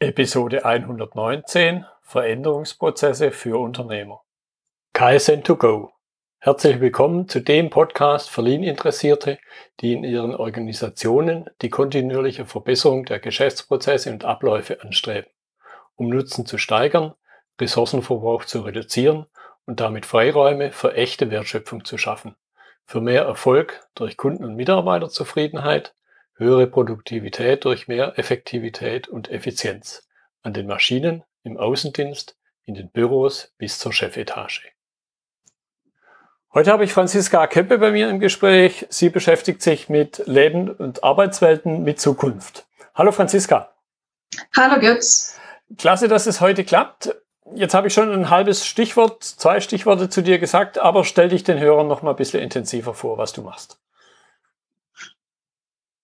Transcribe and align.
Episode 0.00 0.64
119 0.64 1.84
Veränderungsprozesse 2.02 3.32
für 3.32 3.58
Unternehmer. 3.58 4.22
KSN2Go. 4.94 5.88
Herzlich 6.38 6.78
willkommen 6.78 7.28
zu 7.28 7.40
dem 7.40 7.68
Podcast 7.68 8.30
für 8.30 8.42
Lean-Interessierte, 8.42 9.40
die 9.80 9.94
in 9.94 10.04
ihren 10.04 10.36
Organisationen 10.36 11.50
die 11.62 11.68
kontinuierliche 11.68 12.46
Verbesserung 12.46 13.06
der 13.06 13.18
Geschäftsprozesse 13.18 14.12
und 14.12 14.24
Abläufe 14.24 14.80
anstreben, 14.82 15.32
um 15.96 16.10
Nutzen 16.10 16.46
zu 16.46 16.58
steigern, 16.58 17.14
Ressourcenverbrauch 17.60 18.44
zu 18.44 18.60
reduzieren 18.60 19.26
und 19.66 19.80
damit 19.80 20.06
Freiräume 20.06 20.70
für 20.70 20.94
echte 20.94 21.32
Wertschöpfung 21.32 21.84
zu 21.84 21.98
schaffen, 21.98 22.36
für 22.86 23.00
mehr 23.00 23.22
Erfolg 23.24 23.84
durch 23.96 24.16
Kunden- 24.16 24.44
und 24.44 24.54
Mitarbeiterzufriedenheit 24.54 25.92
höhere 26.38 26.66
Produktivität 26.66 27.64
durch 27.64 27.88
mehr 27.88 28.18
Effektivität 28.18 29.08
und 29.08 29.30
Effizienz 29.30 30.08
an 30.42 30.54
den 30.54 30.66
Maschinen, 30.66 31.24
im 31.42 31.56
Außendienst, 31.56 32.36
in 32.64 32.74
den 32.74 32.90
Büros 32.90 33.52
bis 33.58 33.78
zur 33.78 33.92
Chefetage. 33.92 34.72
Heute 36.54 36.72
habe 36.72 36.84
ich 36.84 36.92
Franziska 36.92 37.46
Kempe 37.46 37.78
bei 37.78 37.90
mir 37.90 38.08
im 38.08 38.20
Gespräch. 38.20 38.86
Sie 38.88 39.10
beschäftigt 39.10 39.62
sich 39.62 39.88
mit 39.88 40.22
Leben 40.26 40.70
und 40.70 41.04
Arbeitswelten 41.04 41.82
mit 41.82 42.00
Zukunft. 42.00 42.66
Hallo 42.94 43.12
Franziska. 43.12 43.74
Hallo 44.56 44.80
Götz. 44.80 45.38
Klasse, 45.76 46.08
dass 46.08 46.26
es 46.26 46.40
heute 46.40 46.64
klappt. 46.64 47.14
Jetzt 47.54 47.74
habe 47.74 47.88
ich 47.88 47.94
schon 47.94 48.12
ein 48.12 48.30
halbes 48.30 48.66
Stichwort, 48.66 49.22
zwei 49.24 49.60
Stichworte 49.60 50.08
zu 50.08 50.22
dir 50.22 50.38
gesagt, 50.38 50.78
aber 50.78 51.04
stell 51.04 51.28
dich 51.28 51.44
den 51.44 51.58
Hörern 51.58 51.88
noch 51.88 52.02
mal 52.02 52.10
ein 52.10 52.16
bisschen 52.16 52.42
intensiver 52.42 52.94
vor, 52.94 53.18
was 53.18 53.32
du 53.32 53.42
machst. 53.42 53.78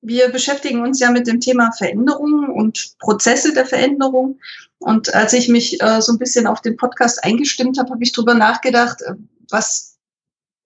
Wir 0.06 0.28
beschäftigen 0.28 0.82
uns 0.82 1.00
ja 1.00 1.10
mit 1.10 1.26
dem 1.26 1.40
Thema 1.40 1.72
Veränderung 1.72 2.50
und 2.50 2.98
Prozesse 2.98 3.54
der 3.54 3.64
Veränderung. 3.64 4.38
Und 4.78 5.14
als 5.14 5.32
ich 5.32 5.48
mich 5.48 5.80
äh, 5.82 6.02
so 6.02 6.12
ein 6.12 6.18
bisschen 6.18 6.46
auf 6.46 6.60
den 6.60 6.76
Podcast 6.76 7.24
eingestimmt 7.24 7.79
habe, 7.79 7.90
habe 7.90 8.04
ich 8.04 8.12
drüber 8.12 8.34
nachgedacht, 8.34 9.01
äh, 9.01 9.14
was 9.48 9.96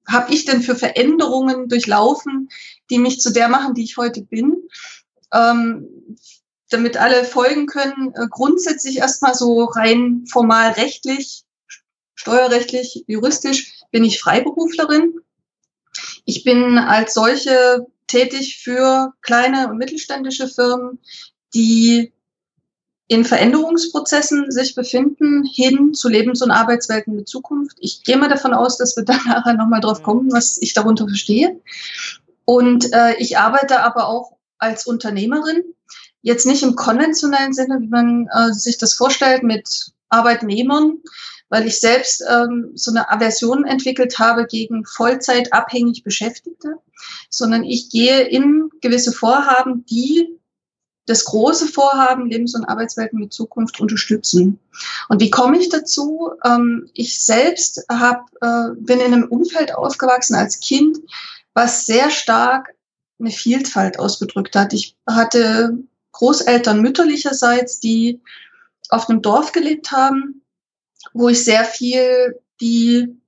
habe 0.09 0.35
ich 0.35 0.45
denn 0.45 0.61
für 0.63 0.75
Veränderungen 0.75 1.69
durchlaufen, 1.69 2.49
die 2.91 2.99
mich 2.99 3.21
zu 3.21 3.33
der 3.33 3.49
machen, 3.49 3.75
die 3.75 3.85
ich 3.85 3.97
heute 3.97 4.23
bin. 4.23 4.57
Ähm, 5.33 5.87
damit 6.71 6.97
alle 6.97 7.25
folgen 7.25 7.67
können, 7.67 8.13
äh, 8.17 8.27
grundsätzlich 8.29 8.99
erstmal 8.99 9.35
so 9.35 9.65
rein 9.65 10.25
formal 10.29 10.73
rechtlich, 10.73 11.45
steuerrechtlich, 12.17 13.05
juristisch 13.07 13.85
bin 13.93 14.03
ich 14.03 14.21
Freiberuflerin. 14.21 15.21
Ich 16.25 16.43
bin 16.43 16.77
als 16.77 17.15
solche 17.15 17.87
tätig 18.09 18.59
für 18.63 19.13
kleine 19.23 19.69
und 19.69 19.79
mittelständische 19.79 20.49
Firmen, 20.49 20.99
die 21.55 22.13
in 23.09 23.25
Veränderungsprozessen 23.25 24.51
sich 24.51 24.75
befinden, 24.75 25.45
hin 25.45 25.95
zu 25.95 26.09
Lebens- 26.09 26.43
und 26.43 26.51
Arbeitswelten 26.51 27.17
mit 27.17 27.29
Zukunft. 27.29 27.79
Ich 27.81 28.05
gehe 28.05 28.19
mal 28.19 28.29
davon 28.29 28.53
aus, 28.53 28.77
dass 28.77 28.97
wir 28.97 29.05
dann 29.05 29.21
nachher 29.27 29.55
nochmal 29.55 29.81
drauf 29.81 30.03
kommen, 30.03 30.31
was 30.33 30.59
ich 30.61 30.75
darunter 30.75 31.07
verstehe. 31.07 31.61
Und 32.45 32.93
äh, 32.93 33.15
ich 33.19 33.39
arbeite 33.39 33.83
aber 33.83 34.09
auch 34.09 34.37
als 34.59 34.87
Unternehmerin, 34.87 35.63
jetzt 36.23 36.47
nicht 36.47 36.63
im 36.63 36.77
konventionellen 36.77 37.55
Sinne, 37.55 37.81
wie 37.81 37.89
man 37.89 38.29
äh, 38.33 38.53
sich 38.53 38.77
das 38.77 38.95
vorstellt, 38.95 39.43
mit 39.43 39.93
Arbeitnehmern, 40.09 40.99
weil 41.49 41.67
ich 41.67 41.81
selbst 41.81 42.23
ähm, 42.29 42.73
so 42.75 42.91
eine 42.91 43.11
Aversion 43.11 43.65
entwickelt 43.65 44.19
habe 44.19 44.47
gegen 44.47 44.85
Vollzeitabhängig 44.85 46.05
Beschäftigte, 46.05 46.77
sondern 47.31 47.65
ich 47.65 47.91
gehe 47.91 48.23
in 48.23 48.71
gewisse 48.81 49.13
Vorhaben, 49.13 49.85
die 49.87 50.39
das 51.07 51.25
große 51.25 51.69
Vorhaben 51.69 52.29
Lebens- 52.29 52.55
und 52.55 52.67
Arbeitswelten 52.67 53.19
mit 53.19 53.33
Zukunft 53.33 53.81
unterstützen. 53.81 54.61
Und 55.09 55.23
wie 55.23 55.31
komme 55.31 55.59
ich 55.59 55.71
dazu? 55.71 56.33
Ähm, 56.45 56.91
ich 56.93 57.25
selbst 57.25 57.85
hab, 57.89 58.29
äh, 58.43 58.75
bin 58.77 59.01
in 59.01 59.15
einem 59.15 59.29
Umfeld 59.29 59.75
aufgewachsen 59.75 60.35
als 60.35 60.61
Kind, 60.61 60.99
was 61.55 61.87
sehr 61.87 62.11
stark 62.11 62.75
eine 63.19 63.31
Vielfalt 63.31 63.99
ausgedrückt 63.99 64.55
hat. 64.55 64.75
Ich 64.75 64.97
hatte 65.09 65.79
Großeltern 66.13 66.83
mütterlicherseits, 66.83 67.81
die 67.81 68.21
auf 68.91 69.09
einem 69.09 69.23
Dorf 69.23 69.53
gelebt 69.53 69.93
haben, 69.93 70.43
wo 71.13 71.29
ich 71.29 71.45
sehr 71.45 71.65
viel 71.65 72.39
die 72.61 73.19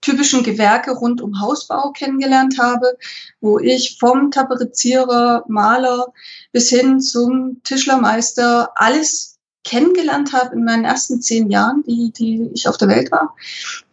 typischen 0.00 0.42
Gewerke 0.42 0.92
rund 0.92 1.20
um 1.20 1.40
Hausbau 1.40 1.92
kennengelernt 1.92 2.58
habe, 2.58 2.96
wo 3.40 3.58
ich 3.58 3.98
vom 3.98 4.30
Tapezierer, 4.30 5.44
Maler 5.48 6.12
bis 6.52 6.70
hin 6.70 7.00
zum 7.00 7.62
Tischlermeister 7.64 8.70
alles 8.76 9.38
kennengelernt 9.64 10.32
habe 10.32 10.54
in 10.56 10.64
meinen 10.64 10.84
ersten 10.84 11.20
zehn 11.20 11.50
Jahren, 11.50 11.82
die, 11.82 12.12
die 12.12 12.50
ich 12.54 12.66
auf 12.66 12.78
der 12.78 12.88
Welt 12.88 13.12
war, 13.12 13.36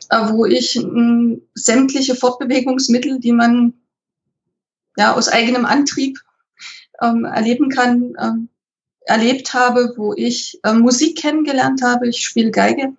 äh, 0.10 0.32
wo 0.32 0.46
ich 0.46 0.76
mh, 0.82 1.38
sämtliche 1.56 2.16
Fortbewegungsmittel, 2.16 3.20
die 3.20 3.34
man 3.34 3.74
ja 4.98 5.14
aus 5.14 5.28
eigenem 5.28 5.66
Antrieb 5.66 6.20
ähm, 7.02 7.26
erleben 7.26 7.70
kann, 7.70 8.14
ähm, 8.20 8.50
erlebt 9.08 9.54
habe, 9.54 9.94
wo 9.98 10.14
ich 10.14 10.60
äh, 10.64 10.74
Musik 10.74 11.18
kennengelernt 11.18 11.82
habe. 11.82 12.08
Ich 12.08 12.24
spiele 12.24 12.52
Geige 12.52 12.94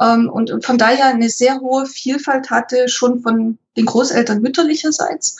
ähm, 0.00 0.28
und 0.28 0.64
von 0.64 0.78
daher 0.78 1.06
eine 1.06 1.30
sehr 1.30 1.60
hohe 1.60 1.86
Vielfalt 1.86 2.50
hatte, 2.50 2.88
schon 2.88 3.20
von 3.20 3.58
den 3.76 3.86
Großeltern 3.86 4.40
mütterlicherseits. 4.40 5.36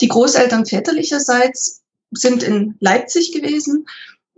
Die 0.00 0.08
Großeltern 0.08 0.66
väterlicherseits 0.66 1.82
sind 2.10 2.42
in 2.42 2.76
Leipzig 2.80 3.32
gewesen, 3.32 3.86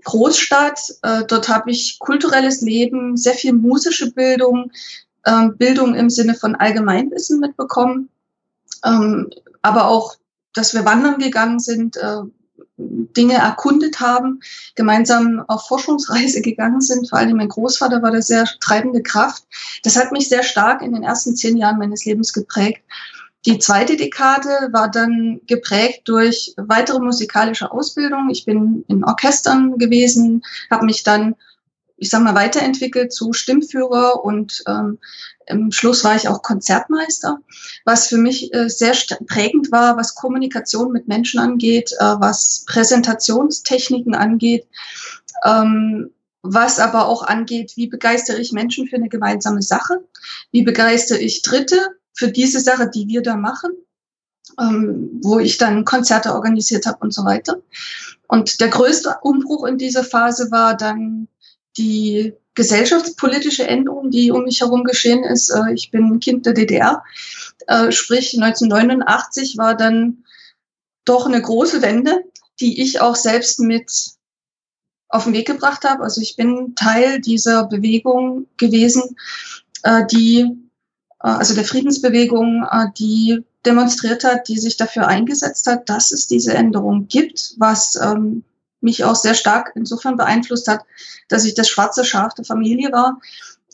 Großstadt. 0.05 0.81
Äh, 1.03 1.25
dort 1.27 1.49
habe 1.49 1.71
ich 1.71 1.99
kulturelles 1.99 2.61
Leben, 2.61 3.17
sehr 3.17 3.35
viel 3.35 3.53
musische 3.53 4.13
Bildung, 4.13 4.71
äh, 5.25 5.49
Bildung 5.49 5.95
im 5.95 6.11
Sinne 6.11 6.35
von 6.35 6.55
Allgemeinwissen 6.55 7.41
mitbekommen, 7.41 8.09
ähm, 8.85 9.31
aber 9.63 9.89
auch, 9.89 10.17
dass 10.55 10.75
wir 10.75 10.85
wandern 10.85 11.19
gegangen 11.19 11.59
sind, 11.59 11.97
äh, 11.97 12.21
Dinge 12.79 13.35
erkundet 13.35 14.01
haben, 14.01 14.41
gemeinsam 14.75 15.45
auf 15.49 15.67
Forschungsreise 15.67 16.41
gegangen 16.43 16.81
sind. 16.81 17.09
Vor 17.09 17.19
allem 17.19 17.37
mein 17.37 17.49
Großvater 17.49 18.03
war 18.03 18.11
da 18.11 18.23
sehr 18.23 18.45
treibende 18.61 19.03
Kraft. 19.03 19.45
Das 19.83 19.97
hat 19.97 20.13
mich 20.13 20.29
sehr 20.29 20.43
stark 20.43 20.83
in 20.83 20.93
den 20.93 21.03
ersten 21.03 21.37
zehn 21.37 21.57
Jahren 21.57 21.79
meines 21.79 22.05
Lebens 22.05 22.33
geprägt. 22.33 22.83
Die 23.47 23.59
zweite 23.59 23.97
Dekade 23.97 24.71
war 24.73 24.91
dann 24.91 25.41
geprägt 25.47 26.03
durch 26.07 26.53
weitere 26.57 26.99
musikalische 26.99 27.71
Ausbildung. 27.71 28.29
Ich 28.29 28.45
bin 28.45 28.85
in 28.89 29.05
Orchestern 29.05 29.79
gewesen, 29.79 30.43
habe 30.69 30.85
mich 30.85 31.05
dann 31.05 31.37
ich 31.97 32.11
sag 32.11 32.23
mal, 32.23 32.35
weiterentwickelt 32.35 33.13
zu 33.13 33.33
Stimmführer 33.33 34.23
und 34.23 34.63
ähm, 34.69 34.99
im 35.47 35.71
Schluss 35.71 36.05
war 36.05 36.17
ich 36.17 36.29
auch 36.29 36.43
Konzertmeister, 36.43 37.39
was 37.85 38.09
für 38.09 38.19
mich 38.19 38.53
äh, 38.53 38.69
sehr 38.69 38.95
prägend 39.27 39.71
war, 39.71 39.97
was 39.97 40.15
Kommunikation 40.15 40.93
mit 40.93 41.09
Menschen 41.09 41.41
angeht, 41.41 41.93
äh, 41.99 42.05
was 42.19 42.65
Präsentationstechniken 42.67 44.15
angeht, 44.15 44.67
ähm, 45.45 46.11
was 46.43 46.79
aber 46.79 47.07
auch 47.07 47.23
angeht, 47.23 47.73
wie 47.77 47.87
begeistere 47.87 48.39
ich 48.39 48.53
Menschen 48.53 48.87
für 48.87 48.97
eine 48.97 49.09
gemeinsame 49.09 49.63
Sache, 49.63 50.05
wie 50.51 50.63
begeistere 50.63 51.19
ich 51.19 51.43
Dritte 51.43 51.77
für 52.15 52.29
diese 52.29 52.61
Sache, 52.61 52.91
die 52.93 53.07
wir 53.09 53.23
da 53.23 53.37
machen, 53.37 53.71
ähm, 54.59 55.21
wo 55.23 55.39
ich 55.39 55.59
dann 55.59 55.85
Konzerte 55.85 56.35
organisiert 56.35 56.87
habe 56.87 56.99
und 57.01 57.15
so 57.15 57.25
weiter. 57.25 57.63
Und 58.29 58.61
der 58.61 58.69
größte 58.69 59.17
Umbruch 59.23 59.65
in 59.67 59.79
dieser 59.79 60.03
Phase 60.03 60.51
war 60.51 60.77
dann 60.77 61.29
die 61.77 62.35
gesellschaftspolitische 62.57 63.69
Änderung, 63.69 64.11
die 64.11 64.33
um 64.33 64.43
mich 64.43 64.61
herum 64.61 64.83
geschehen 64.83 65.23
ist. 65.23 65.51
Äh, 65.51 65.75
ich 65.75 65.93
bin 65.93 66.19
Kind 66.19 66.45
der 66.47 66.55
DDR, 66.55 67.05
äh, 67.69 67.93
sprich 67.93 68.35
1989 68.35 69.57
war 69.57 69.77
dann 69.77 70.25
doch 71.05 71.27
eine 71.27 71.41
große 71.41 71.83
Wende, 71.83 72.25
die 72.59 72.83
ich 72.83 73.01
auch 73.01 73.15
selbst 73.15 73.61
mit 73.61 74.17
auf 75.09 75.25
den 75.25 75.35
Weg 75.35 75.47
gebracht 75.47 75.85
habe. 75.85 76.03
Also 76.03 76.21
ich 76.21 76.35
bin 76.35 76.75
Teil 76.75 77.21
dieser 77.21 77.65
Bewegung 77.65 78.47
gewesen, 78.57 79.17
äh, 79.85 80.05
die, 80.07 80.51
also 81.19 81.55
der 81.55 81.65
Friedensbewegung, 81.65 82.67
die 82.99 83.45
demonstriert 83.65 84.25
hat, 84.25 84.49
die 84.49 84.59
sich 84.59 84.77
dafür 84.77 85.07
eingesetzt 85.07 85.67
hat, 85.67 85.89
dass 85.89 86.13
es 86.13 86.27
diese 86.27 86.55
Änderung 86.55 87.09
gibt, 87.09 87.55
was 87.59 87.97
ähm, 87.97 88.45
mich 88.87 89.05
auch 89.05 89.17
sehr 89.17 89.35
stark 89.35 89.73
insofern 89.75 90.17
beeinflusst 90.17 90.69
hat, 90.69 90.81
dass 91.29 91.45
ich 91.45 91.55
das 91.55 91.69
schwarze 91.69 92.05
Schaf 92.05 92.33
der 92.35 92.47
Familie 92.47 92.91
war 92.93 93.21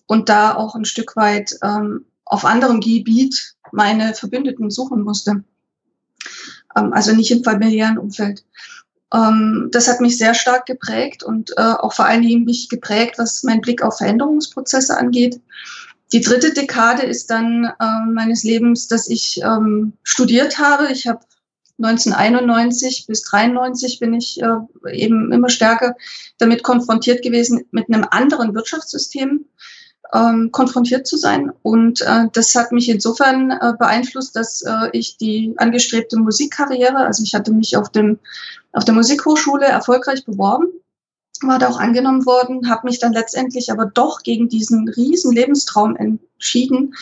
und 0.08 0.28
da 0.28 0.56
auch 0.56 0.74
ein 0.74 0.84
Stück 0.84 1.14
weit 1.14 1.54
ähm, 1.62 2.06
auf 2.24 2.44
anderem 2.44 2.80
Gebiet 2.80 3.54
meine 3.70 4.14
Verbündeten 4.14 4.70
suchen 4.70 5.02
musste. 5.02 5.44
Ähm, 6.76 6.92
also 6.92 7.14
nicht 7.14 7.30
im 7.30 7.44
familiären 7.44 7.98
Umfeld. 7.98 8.44
Ähm, 9.14 9.68
das 9.70 9.88
hat 9.88 10.00
mich 10.00 10.16
sehr 10.18 10.34
stark 10.34 10.66
geprägt 10.66 11.22
und 11.22 11.52
äh, 11.56 11.60
auch 11.62 11.92
vor 11.92 12.06
allen 12.06 12.22
Dingen 12.22 12.44
mich 12.44 12.68
geprägt, 12.68 13.18
was 13.18 13.42
mein 13.42 13.60
Blick 13.60 13.82
auf 13.82 13.98
Veränderungsprozesse 13.98 14.96
angeht. 14.96 15.40
Die 16.12 16.20
dritte 16.20 16.52
Dekade 16.52 17.02
ist 17.02 17.30
dann 17.30 17.64
äh, 17.64 18.06
meines 18.10 18.42
Lebens, 18.42 18.88
dass 18.88 19.08
ich 19.08 19.40
ähm, 19.42 19.94
studiert 20.02 20.58
habe. 20.58 20.90
Ich 20.90 21.06
habe 21.06 21.20
1991 21.78 23.06
bis 23.06 23.22
93 23.22 23.98
bin 23.98 24.14
ich 24.14 24.40
äh, 24.42 24.56
eben 24.92 25.32
immer 25.32 25.48
stärker 25.48 25.96
damit 26.38 26.62
konfrontiert 26.62 27.22
gewesen, 27.22 27.64
mit 27.70 27.88
einem 27.88 28.06
anderen 28.10 28.54
Wirtschaftssystem 28.54 29.46
ähm, 30.12 30.50
konfrontiert 30.52 31.06
zu 31.06 31.16
sein. 31.16 31.52
Und 31.62 32.02
äh, 32.02 32.26
das 32.32 32.54
hat 32.54 32.72
mich 32.72 32.88
insofern 32.88 33.50
äh, 33.50 33.72
beeinflusst, 33.78 34.36
dass 34.36 34.62
äh, 34.62 34.90
ich 34.92 35.16
die 35.16 35.54
angestrebte 35.56 36.18
Musikkarriere, 36.18 36.98
also 36.98 37.22
ich 37.22 37.34
hatte 37.34 37.52
mich 37.52 37.76
auf, 37.76 37.88
dem, 37.88 38.18
auf 38.72 38.84
der 38.84 38.94
Musikhochschule 38.94 39.64
erfolgreich 39.64 40.24
beworben, 40.24 40.66
war 41.40 41.58
da 41.58 41.68
auch 41.68 41.80
angenommen 41.80 42.24
worden, 42.26 42.70
habe 42.70 42.86
mich 42.86 43.00
dann 43.00 43.12
letztendlich 43.12 43.72
aber 43.72 43.86
doch 43.86 44.22
gegen 44.22 44.48
diesen 44.48 44.88
riesen 44.88 45.32
Lebenstraum 45.32 45.96
entschieden 45.96 46.94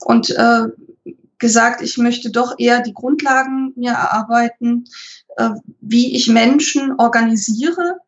und 0.00 0.30
äh, 0.30 0.68
gesagt, 1.38 1.82
ich 1.82 1.98
möchte 1.98 2.30
doch 2.30 2.54
eher 2.58 2.80
die 2.80 2.94
Grundlagen 2.94 3.72
mir 3.76 3.92
erarbeiten, 3.92 4.84
äh, 5.36 5.50
wie 5.80 6.16
ich 6.16 6.28
Menschen 6.28 6.94
organisiere, 6.98 7.98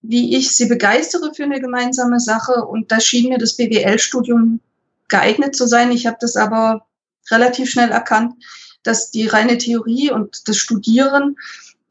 wie 0.00 0.36
ich 0.36 0.54
sie 0.54 0.66
begeistere 0.66 1.32
für 1.34 1.44
eine 1.44 1.60
gemeinsame 1.60 2.20
Sache. 2.20 2.64
Und 2.64 2.92
da 2.92 3.00
schien 3.00 3.28
mir 3.28 3.38
das 3.38 3.56
BWL-Studium 3.56 4.60
geeignet 5.08 5.54
zu 5.54 5.66
sein. 5.66 5.92
Ich 5.92 6.06
habe 6.06 6.16
das 6.20 6.36
aber 6.36 6.86
relativ 7.30 7.70
schnell 7.70 7.90
erkannt, 7.90 8.34
dass 8.82 9.10
die 9.10 9.26
reine 9.26 9.58
Theorie 9.58 10.10
und 10.10 10.48
das 10.48 10.56
Studieren 10.56 11.36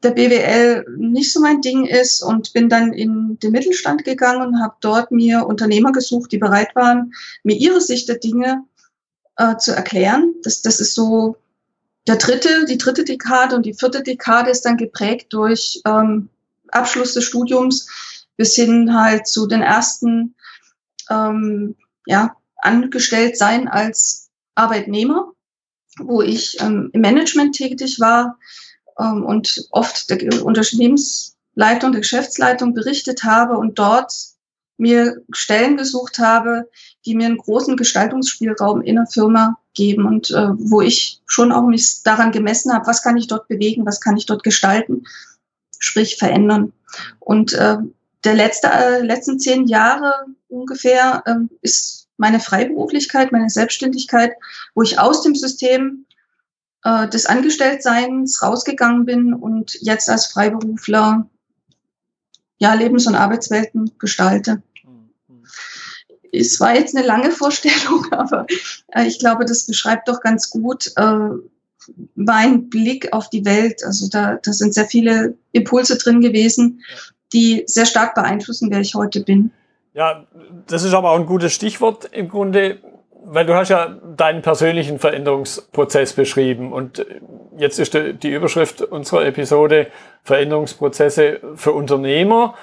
der 0.02 0.10
BWL 0.10 0.84
nicht 0.96 1.32
so 1.32 1.40
mein 1.40 1.60
Ding 1.60 1.86
ist 1.86 2.22
und 2.22 2.52
bin 2.52 2.68
dann 2.68 2.92
in 2.92 3.38
den 3.38 3.52
Mittelstand 3.52 4.04
gegangen 4.04 4.48
und 4.48 4.60
habe 4.60 4.74
dort 4.80 5.12
mir 5.12 5.46
Unternehmer 5.46 5.92
gesucht, 5.92 6.32
die 6.32 6.38
bereit 6.38 6.74
waren, 6.74 7.12
mir 7.44 7.56
ihre 7.56 7.80
Sicht 7.80 8.08
der 8.08 8.18
Dinge 8.18 8.64
äh, 9.42 9.56
zu 9.58 9.74
erklären. 9.74 10.34
Das, 10.42 10.62
das 10.62 10.80
ist 10.80 10.94
so 10.94 11.36
der 12.06 12.16
dritte, 12.16 12.64
die 12.66 12.78
dritte 12.78 13.04
Dekade 13.04 13.56
und 13.56 13.66
die 13.66 13.74
vierte 13.74 14.02
Dekade 14.02 14.50
ist 14.50 14.64
dann 14.64 14.76
geprägt 14.76 15.32
durch 15.32 15.80
ähm, 15.86 16.28
Abschluss 16.68 17.14
des 17.14 17.24
Studiums 17.24 17.88
bis 18.36 18.54
hin 18.54 18.94
halt 18.94 19.26
zu 19.26 19.46
den 19.46 19.62
ersten 19.62 20.34
ähm, 21.10 21.76
ja, 22.06 22.36
angestellt 22.56 23.36
sein 23.36 23.68
als 23.68 24.30
Arbeitnehmer, 24.54 25.32
wo 25.98 26.22
ich 26.22 26.60
ähm, 26.60 26.90
im 26.92 27.00
Management 27.00 27.54
tätig 27.56 28.00
war 28.00 28.38
ähm, 28.98 29.24
und 29.24 29.66
oft 29.70 30.10
der 30.10 30.44
Unternehmensleitung, 30.44 31.92
der 31.92 32.00
Geschäftsleitung 32.00 32.74
berichtet 32.74 33.24
habe 33.24 33.58
und 33.58 33.78
dort 33.78 34.12
mir 34.82 35.22
Stellen 35.32 35.76
gesucht 35.76 36.18
habe, 36.18 36.68
die 37.06 37.14
mir 37.14 37.26
einen 37.26 37.38
großen 37.38 37.76
Gestaltungsspielraum 37.76 38.82
in 38.82 38.96
der 38.96 39.06
Firma 39.06 39.58
geben 39.74 40.04
und 40.04 40.30
äh, 40.30 40.48
wo 40.58 40.82
ich 40.82 41.22
schon 41.26 41.52
auch 41.52 41.66
mich 41.66 42.02
daran 42.02 42.32
gemessen 42.32 42.74
habe, 42.74 42.86
was 42.86 43.02
kann 43.02 43.16
ich 43.16 43.28
dort 43.28 43.48
bewegen, 43.48 43.86
was 43.86 44.00
kann 44.00 44.16
ich 44.16 44.26
dort 44.26 44.42
gestalten 44.42 45.04
sprich 45.82 46.16
verändern. 46.16 46.72
Und 47.18 47.52
äh, 47.54 47.76
der 48.24 48.34
letzte, 48.34 48.68
äh, 48.68 49.02
letzten 49.02 49.40
zehn 49.40 49.66
Jahre 49.66 50.26
ungefähr 50.48 51.22
äh, 51.26 51.34
ist 51.60 52.08
meine 52.16 52.38
Freiberuflichkeit, 52.38 53.32
meine 53.32 53.50
Selbstständigkeit, 53.50 54.32
wo 54.74 54.82
ich 54.82 55.00
aus 55.00 55.22
dem 55.22 55.34
System 55.34 56.06
äh, 56.84 57.08
des 57.08 57.26
Angestelltseins 57.26 58.42
rausgegangen 58.42 59.04
bin 59.04 59.34
und 59.34 59.76
jetzt 59.80 60.08
als 60.08 60.26
Freiberufler 60.26 61.28
ja 62.58 62.74
Lebens- 62.74 63.08
und 63.08 63.16
Arbeitswelten 63.16 63.90
gestalte. 63.98 64.62
Es 66.32 66.58
war 66.60 66.74
jetzt 66.74 66.96
eine 66.96 67.06
lange 67.06 67.30
Vorstellung, 67.30 68.06
aber 68.10 68.46
äh, 68.94 69.06
ich 69.06 69.18
glaube, 69.18 69.44
das 69.44 69.66
beschreibt 69.66 70.08
doch 70.08 70.20
ganz 70.20 70.50
gut, 70.50 70.92
äh, 70.96 71.28
mein 72.14 72.68
Blick 72.70 73.12
auf 73.12 73.28
die 73.28 73.44
Welt. 73.44 73.82
Also 73.84 74.08
da, 74.08 74.38
da 74.42 74.52
sind 74.52 74.74
sehr 74.74 74.86
viele 74.86 75.34
Impulse 75.52 75.98
drin 75.98 76.20
gewesen, 76.20 76.82
die 77.32 77.64
sehr 77.66 77.86
stark 77.86 78.14
beeinflussen, 78.14 78.70
wer 78.70 78.80
ich 78.80 78.94
heute 78.94 79.20
bin. 79.20 79.50
Ja, 79.94 80.26
das 80.68 80.84
ist 80.84 80.94
aber 80.94 81.10
auch 81.10 81.18
ein 81.18 81.26
gutes 81.26 81.52
Stichwort 81.52 82.08
im 82.12 82.28
Grunde, 82.28 82.78
weil 83.24 83.44
du 83.44 83.54
hast 83.54 83.68
ja 83.68 83.98
deinen 84.16 84.42
persönlichen 84.42 84.98
Veränderungsprozess 84.98 86.14
beschrieben 86.14 86.72
und 86.72 87.04
jetzt 87.58 87.78
ist 87.78 87.94
die 87.94 88.30
Überschrift 88.32 88.80
unserer 88.82 89.26
Episode 89.26 89.88
Veränderungsprozesse 90.22 91.40
für 91.56 91.72
Unternehmer. 91.72 92.54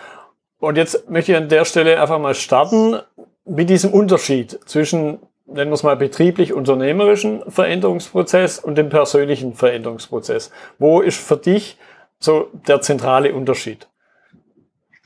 Und 0.60 0.78
jetzt 0.78 1.10
möchte 1.10 1.32
ich 1.32 1.38
an 1.38 1.50
der 1.50 1.66
Stelle 1.66 2.02
einfach 2.02 2.20
mal 2.20 2.36
starten 2.36 3.00
mit 3.50 3.70
diesem 3.70 3.92
Unterschied 3.92 4.60
zwischen 4.66 5.20
nennen 5.52 5.72
wir 5.72 5.76
es 5.76 5.84
mal 5.84 5.96
betrieblich-unternehmerischen 5.96 7.42
Veränderungsprozess 7.50 8.60
und 8.60 8.78
dem 8.78 8.90
persönlichen 8.90 9.56
Veränderungsprozess. 9.56 10.52
Wo 10.78 11.02
ist 11.02 11.20
für 11.20 11.38
dich 11.38 11.78
so 12.20 12.50
der 12.68 12.82
zentrale 12.82 13.34
Unterschied? 13.34 13.88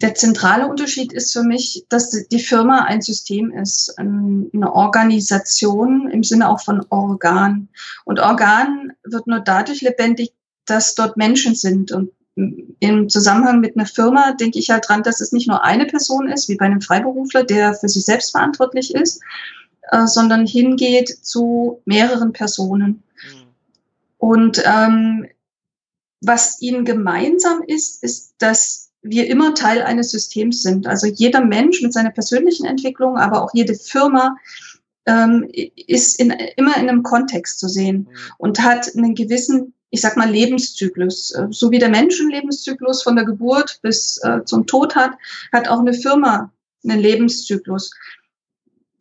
Der 0.01 0.15
zentrale 0.15 0.67
Unterschied 0.67 1.13
ist 1.13 1.31
für 1.31 1.43
mich, 1.43 1.85
dass 1.87 2.09
die 2.09 2.39
Firma 2.39 2.83
ein 2.83 3.01
System 3.01 3.53
ist, 3.53 3.97
eine 3.97 4.73
Organisation 4.73 6.09
im 6.09 6.23
Sinne 6.23 6.49
auch 6.49 6.59
von 6.59 6.85
Organ. 6.89 7.69
Und 8.03 8.19
Organ 8.19 8.91
wird 9.05 9.27
nur 9.27 9.39
dadurch 9.39 9.81
lebendig, 9.81 10.33
dass 10.65 10.95
dort 10.95 11.15
Menschen 11.15 11.55
sind. 11.55 11.93
Und 11.93 12.11
im 12.35 13.09
Zusammenhang 13.09 13.59
mit 13.59 13.75
einer 13.75 13.85
Firma 13.85 14.33
denke 14.33 14.59
ich 14.59 14.69
halt 14.69 14.87
dran, 14.87 15.03
dass 15.03 15.21
es 15.21 15.31
nicht 15.31 15.47
nur 15.47 15.63
eine 15.63 15.85
Person 15.85 16.27
ist, 16.27 16.49
wie 16.49 16.55
bei 16.55 16.65
einem 16.65 16.81
Freiberufler, 16.81 17.43
der 17.43 17.75
für 17.75 17.89
sich 17.89 18.05
selbst 18.05 18.31
verantwortlich 18.31 18.95
ist, 18.95 19.21
äh, 19.91 20.07
sondern 20.07 20.47
hingeht 20.47 21.09
zu 21.21 21.81
mehreren 21.85 22.33
Personen. 22.33 23.03
Mhm. 23.23 23.47
Und 24.17 24.63
ähm, 24.65 25.27
was 26.21 26.61
ihnen 26.61 26.85
gemeinsam 26.85 27.61
ist, 27.67 28.03
ist, 28.03 28.33
dass 28.39 28.89
wir 29.03 29.27
immer 29.27 29.53
Teil 29.53 29.81
eines 29.83 30.11
Systems 30.11 30.63
sind. 30.63 30.87
Also 30.87 31.07
jeder 31.07 31.43
Mensch 31.43 31.81
mit 31.81 31.93
seiner 31.93 32.11
persönlichen 32.11 32.65
Entwicklung, 32.65 33.17
aber 33.17 33.43
auch 33.43 33.51
jede 33.53 33.75
Firma 33.75 34.37
ähm, 35.05 35.49
ist 35.51 36.19
in, 36.19 36.31
immer 36.55 36.77
in 36.77 36.87
einem 36.89 37.03
Kontext 37.03 37.59
zu 37.59 37.67
sehen 37.67 38.07
mhm. 38.09 38.17
und 38.37 38.61
hat 38.61 38.89
einen 38.95 39.13
gewissen, 39.15 39.73
ich 39.93 40.01
sag 40.01 40.17
mal, 40.17 40.29
Lebenszyklus. 40.29 41.31
Äh, 41.35 41.47
so 41.51 41.69
wie 41.69 41.77
der 41.77 41.89
Mensch 41.89 42.19
einen 42.19 42.31
Lebenszyklus 42.31 43.03
von 43.03 43.15
der 43.15 43.25
Geburt 43.25 43.79
bis 43.83 44.17
äh, 44.23 44.43
zum 44.43 44.65
Tod 44.65 44.95
hat, 44.95 45.11
hat 45.51 45.67
auch 45.67 45.79
eine 45.79 45.93
Firma 45.93 46.51
einen 46.83 46.99
Lebenszyklus. 46.99 47.91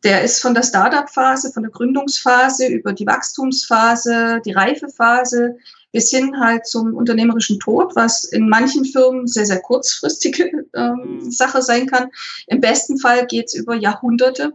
Der 0.03 0.23
ist 0.23 0.39
von 0.39 0.53
der 0.53 0.61
Startup-Phase, 0.61 1.51
von 1.51 1.63
der 1.63 1.71
Gründungsphase 1.71 2.67
über 2.67 2.93
die 2.93 3.07
Wachstumsphase, 3.07 4.39
die 4.45 4.51
Reifephase 4.51 5.57
bis 5.91 6.11
hin 6.11 6.39
halt 6.39 6.67
zum 6.67 6.93
unternehmerischen 6.93 7.59
Tod, 7.59 7.95
was 7.95 8.25
in 8.25 8.47
manchen 8.47 8.85
Firmen 8.85 9.25
sehr, 9.25 9.47
sehr 9.47 9.61
kurzfristige 9.61 10.67
ähm, 10.75 11.21
mhm. 11.23 11.31
Sache 11.31 11.63
sein 11.63 11.87
kann. 11.87 12.09
Im 12.45 12.61
besten 12.61 12.99
Fall 12.99 13.25
geht 13.25 13.47
es 13.47 13.55
über 13.55 13.73
Jahrhunderte, 13.73 14.53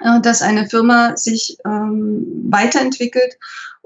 äh, 0.00 0.20
dass 0.20 0.42
eine 0.42 0.68
Firma 0.68 1.16
sich 1.16 1.58
ähm, 1.64 2.26
weiterentwickelt. 2.50 3.36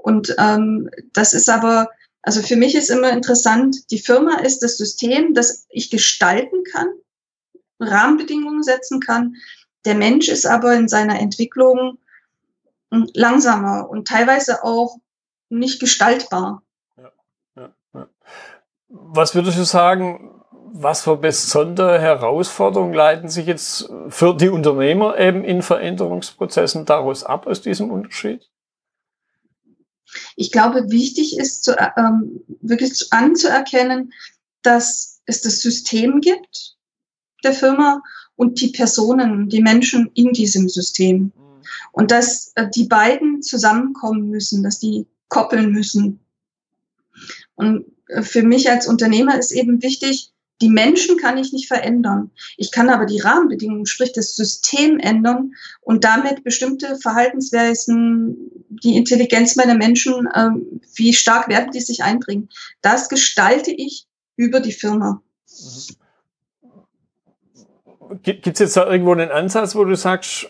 Und 0.05 0.35
ähm, 0.37 0.87
das 1.13 1.33
ist 1.33 1.49
aber, 1.49 1.89
also 2.21 2.43
für 2.43 2.57
mich 2.57 2.75
ist 2.75 2.91
immer 2.91 3.09
interessant, 3.11 3.89
die 3.89 3.97
Firma 3.97 4.35
ist 4.35 4.59
das 4.61 4.77
System, 4.77 5.33
das 5.33 5.65
ich 5.69 5.89
gestalten 5.89 6.63
kann, 6.71 6.89
Rahmenbedingungen 7.79 8.61
setzen 8.61 8.99
kann, 8.99 9.33
der 9.83 9.95
Mensch 9.95 10.27
ist 10.27 10.45
aber 10.45 10.75
in 10.75 10.87
seiner 10.87 11.19
Entwicklung 11.19 11.97
hm, 12.91 13.09
langsamer 13.15 13.89
und 13.89 14.07
teilweise 14.07 14.63
auch 14.63 14.97
nicht 15.49 15.79
gestaltbar. 15.79 16.61
Was 18.89 19.33
würdest 19.33 19.57
du 19.57 19.63
sagen, 19.63 20.39
was 20.51 21.01
für 21.01 21.17
besondere 21.17 21.99
Herausforderungen 21.99 22.93
leiten 22.93 23.29
sich 23.29 23.47
jetzt 23.47 23.89
für 24.09 24.35
die 24.35 24.49
Unternehmer 24.49 25.17
eben 25.17 25.43
in 25.43 25.63
Veränderungsprozessen 25.63 26.85
daraus 26.85 27.23
ab 27.23 27.47
aus 27.47 27.63
diesem 27.63 27.89
Unterschied? 27.89 28.47
Ich 30.35 30.51
glaube, 30.51 30.89
wichtig 30.91 31.37
ist 31.37 31.63
zu, 31.63 31.75
ähm, 31.97 32.41
wirklich 32.61 33.11
anzuerkennen, 33.11 34.13
dass 34.61 35.21
es 35.25 35.41
das 35.41 35.61
System 35.61 36.21
gibt 36.21 36.75
der 37.43 37.53
Firma 37.53 38.01
und 38.35 38.59
die 38.59 38.69
Personen, 38.69 39.49
die 39.49 39.61
Menschen 39.61 40.11
in 40.13 40.33
diesem 40.33 40.67
System. 40.67 41.31
Mhm. 41.35 41.61
Und 41.91 42.11
dass 42.11 42.51
äh, 42.55 42.67
die 42.69 42.85
beiden 42.85 43.41
zusammenkommen 43.41 44.29
müssen, 44.29 44.63
dass 44.63 44.79
die 44.79 45.07
koppeln 45.29 45.71
müssen. 45.71 46.19
Und 47.55 47.85
äh, 48.07 48.21
für 48.21 48.43
mich 48.43 48.69
als 48.69 48.87
Unternehmer 48.87 49.37
ist 49.37 49.51
eben 49.51 49.81
wichtig, 49.81 50.31
die 50.61 50.69
Menschen 50.69 51.17
kann 51.17 51.37
ich 51.37 51.51
nicht 51.51 51.67
verändern. 51.67 52.31
Ich 52.57 52.71
kann 52.71 52.89
aber 52.89 53.05
die 53.05 53.19
Rahmenbedingungen, 53.19 53.85
sprich 53.85 54.13
das 54.13 54.35
System 54.35 54.99
ändern 54.99 55.53
und 55.81 56.03
damit 56.03 56.43
bestimmte 56.43 56.95
Verhaltensweisen, 56.95 58.51
die 58.69 58.95
Intelligenz 58.95 59.55
meiner 59.55 59.75
Menschen, 59.75 60.27
äh, 60.33 60.49
wie 60.95 61.13
stark 61.13 61.49
werden 61.49 61.71
die 61.71 61.81
sich 61.81 62.03
einbringen. 62.03 62.49
Das 62.81 63.09
gestalte 63.09 63.71
ich 63.71 64.07
über 64.37 64.59
die 64.59 64.71
Firma. 64.71 65.21
Mhm. 65.47 65.95
Gibt 68.21 68.45
es 68.45 68.59
jetzt 68.59 68.77
da 68.77 68.85
irgendwo 68.85 69.13
einen 69.13 69.31
Ansatz, 69.31 69.75
wo 69.75 69.83
du 69.83 69.95
sagst, 69.95 70.47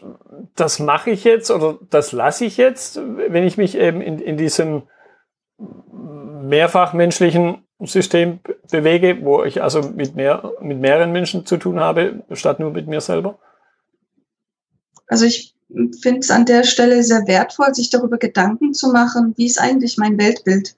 das 0.55 0.79
mache 0.79 1.11
ich 1.11 1.23
jetzt 1.23 1.49
oder 1.51 1.79
das 1.89 2.11
lasse 2.11 2.45
ich 2.45 2.57
jetzt, 2.57 2.97
wenn 2.97 3.45
ich 3.45 3.57
mich 3.57 3.77
eben 3.77 4.01
in, 4.01 4.19
in 4.19 4.35
diesem 4.35 4.83
mehrfachmenschlichen 5.57 7.64
System 7.81 8.39
bewege, 8.71 9.19
wo 9.21 9.43
ich 9.43 9.61
also 9.61 9.81
mit 9.81 10.15
mehr, 10.15 10.51
mit 10.61 10.79
mehreren 10.79 11.11
Menschen 11.11 11.45
zu 11.45 11.57
tun 11.57 11.79
habe, 11.79 12.23
statt 12.31 12.59
nur 12.59 12.71
mit 12.71 12.87
mir 12.87 13.01
selber? 13.01 13.37
Also 15.07 15.25
ich 15.25 15.55
finde 16.01 16.19
es 16.19 16.31
an 16.31 16.45
der 16.45 16.63
Stelle 16.63 17.03
sehr 17.03 17.27
wertvoll, 17.27 17.73
sich 17.73 17.89
darüber 17.89 18.17
Gedanken 18.17 18.73
zu 18.73 18.91
machen, 18.91 19.33
wie 19.37 19.45
ist 19.45 19.59
eigentlich 19.59 19.97
mein 19.97 20.17
Weltbild? 20.17 20.75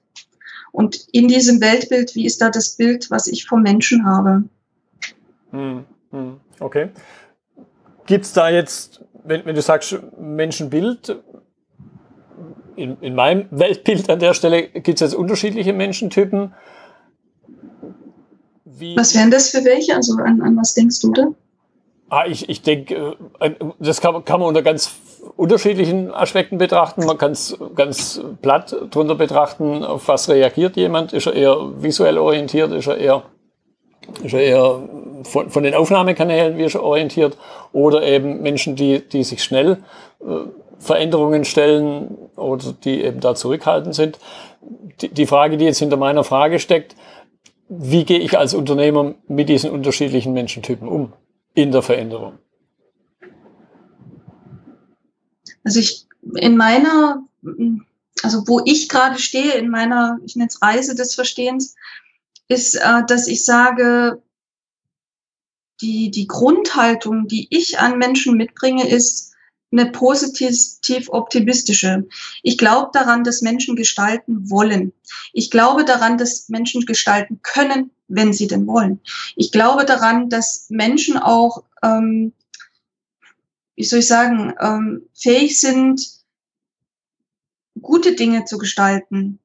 Und 0.72 1.06
in 1.12 1.28
diesem 1.28 1.60
Weltbild, 1.60 2.14
wie 2.14 2.26
ist 2.26 2.40
da 2.42 2.50
das 2.50 2.76
Bild, 2.76 3.10
was 3.10 3.26
ich 3.26 3.46
vom 3.46 3.62
Menschen 3.62 4.04
habe? 4.04 4.44
Hm, 5.50 5.84
hm, 6.10 6.40
okay. 6.60 6.90
Gibt 8.06 8.24
es 8.24 8.32
da 8.32 8.48
jetzt, 8.48 9.04
wenn, 9.24 9.44
wenn 9.44 9.54
du 9.54 9.62
sagst 9.62 9.98
Menschenbild, 10.18 11.16
in, 12.76 12.96
in 13.00 13.14
meinem 13.14 13.46
Weltbild 13.50 14.08
an 14.08 14.20
der 14.20 14.34
Stelle 14.34 14.68
gibt 14.68 14.88
es 14.88 15.00
jetzt 15.00 15.14
unterschiedliche 15.14 15.72
Menschentypen. 15.72 16.54
Wie 18.78 18.96
was 18.96 19.14
wären 19.14 19.30
das 19.30 19.50
für 19.50 19.64
welche? 19.64 19.94
Also 19.94 20.14
an, 20.14 20.40
an 20.40 20.56
was 20.56 20.74
denkst 20.74 21.00
du 21.00 21.12
da? 21.12 21.28
Ah, 22.10 22.24
ich, 22.26 22.48
ich 22.48 22.62
denke, 22.62 23.16
äh, 23.40 23.50
das 23.78 24.00
kann, 24.00 24.24
kann 24.24 24.40
man 24.40 24.48
unter 24.48 24.62
ganz 24.62 24.96
unterschiedlichen 25.36 26.12
Aspekten 26.12 26.56
betrachten. 26.56 27.04
Man 27.04 27.18
kann 27.18 27.32
es 27.32 27.56
ganz 27.74 28.20
platt 28.40 28.74
drunter 28.90 29.14
betrachten, 29.14 29.84
auf 29.84 30.08
was 30.08 30.28
reagiert 30.28 30.76
jemand. 30.76 31.12
Ist 31.12 31.26
er 31.26 31.34
eher 31.34 31.82
visuell 31.82 32.16
orientiert? 32.16 32.72
Ist 32.72 32.86
er 32.86 32.96
eher, 32.96 33.24
ist 34.22 34.32
er 34.32 34.40
eher 34.40 34.88
von, 35.24 35.50
von 35.50 35.62
den 35.62 35.74
Aufnahmekanälen 35.74 36.56
wie 36.56 36.64
ist 36.64 36.76
er 36.76 36.82
orientiert? 36.82 37.36
Oder 37.72 38.02
eben 38.02 38.40
Menschen, 38.40 38.74
die, 38.74 39.06
die 39.06 39.22
sich 39.22 39.42
schnell 39.44 39.78
äh, 40.20 40.24
Veränderungen 40.78 41.44
stellen 41.44 42.16
oder 42.36 42.72
die 42.84 43.02
eben 43.02 43.20
da 43.20 43.34
zurückhaltend 43.34 43.94
sind. 43.94 44.18
Die, 45.02 45.08
die 45.08 45.26
Frage, 45.26 45.56
die 45.56 45.64
jetzt 45.64 45.78
hinter 45.78 45.96
meiner 45.96 46.24
Frage 46.24 46.58
steckt, 46.58 46.94
wie 47.68 48.04
gehe 48.04 48.18
ich 48.18 48.38
als 48.38 48.54
Unternehmer 48.54 49.14
mit 49.28 49.48
diesen 49.48 49.70
unterschiedlichen 49.70 50.32
Menschentypen 50.32 50.88
um? 50.88 51.12
in 51.54 51.72
der 51.72 51.82
Veränderung? 51.82 52.38
Also 55.64 55.80
ich 55.80 56.06
in 56.36 56.56
meiner, 56.56 57.24
also 58.22 58.46
wo 58.46 58.60
ich 58.64 58.88
gerade 58.88 59.18
stehe 59.18 59.54
in 59.54 59.68
meiner, 59.68 60.18
ich 60.24 60.36
nenne 60.36 60.48
es 60.48 60.62
Reise 60.62 60.94
des 60.94 61.14
Verstehens, 61.16 61.74
ist, 62.46 62.76
äh, 62.76 63.04
dass 63.06 63.26
ich 63.26 63.44
sage, 63.44 64.22
die, 65.80 66.10
die 66.10 66.26
Grundhaltung, 66.26 67.26
die 67.28 67.48
ich 67.50 67.78
an 67.78 67.98
Menschen 67.98 68.36
mitbringe, 68.36 68.88
ist 68.88 69.32
eine 69.70 69.90
positiv 69.90 71.08
optimistische. 71.08 72.06
Ich 72.42 72.56
glaube 72.56 72.90
daran, 72.92 73.24
dass 73.24 73.42
Menschen 73.42 73.76
gestalten 73.76 74.48
wollen. 74.50 74.92
Ich 75.32 75.50
glaube 75.50 75.84
daran, 75.84 76.16
dass 76.16 76.48
Menschen 76.48 76.86
gestalten 76.86 77.40
können, 77.42 77.90
wenn 78.08 78.32
sie 78.32 78.46
denn 78.46 78.66
wollen. 78.66 79.00
Ich 79.36 79.52
glaube 79.52 79.84
daran, 79.84 80.30
dass 80.30 80.66
Menschen 80.70 81.18
auch, 81.18 81.64
ähm, 81.82 82.32
wie 83.76 83.84
soll 83.84 83.98
ich 83.98 84.06
sagen, 84.06 84.54
ähm, 84.60 85.02
fähig 85.14 85.60
sind, 85.60 86.18
gute 87.80 88.14
Dinge 88.14 88.44
zu 88.44 88.58
gestalten. 88.58 89.38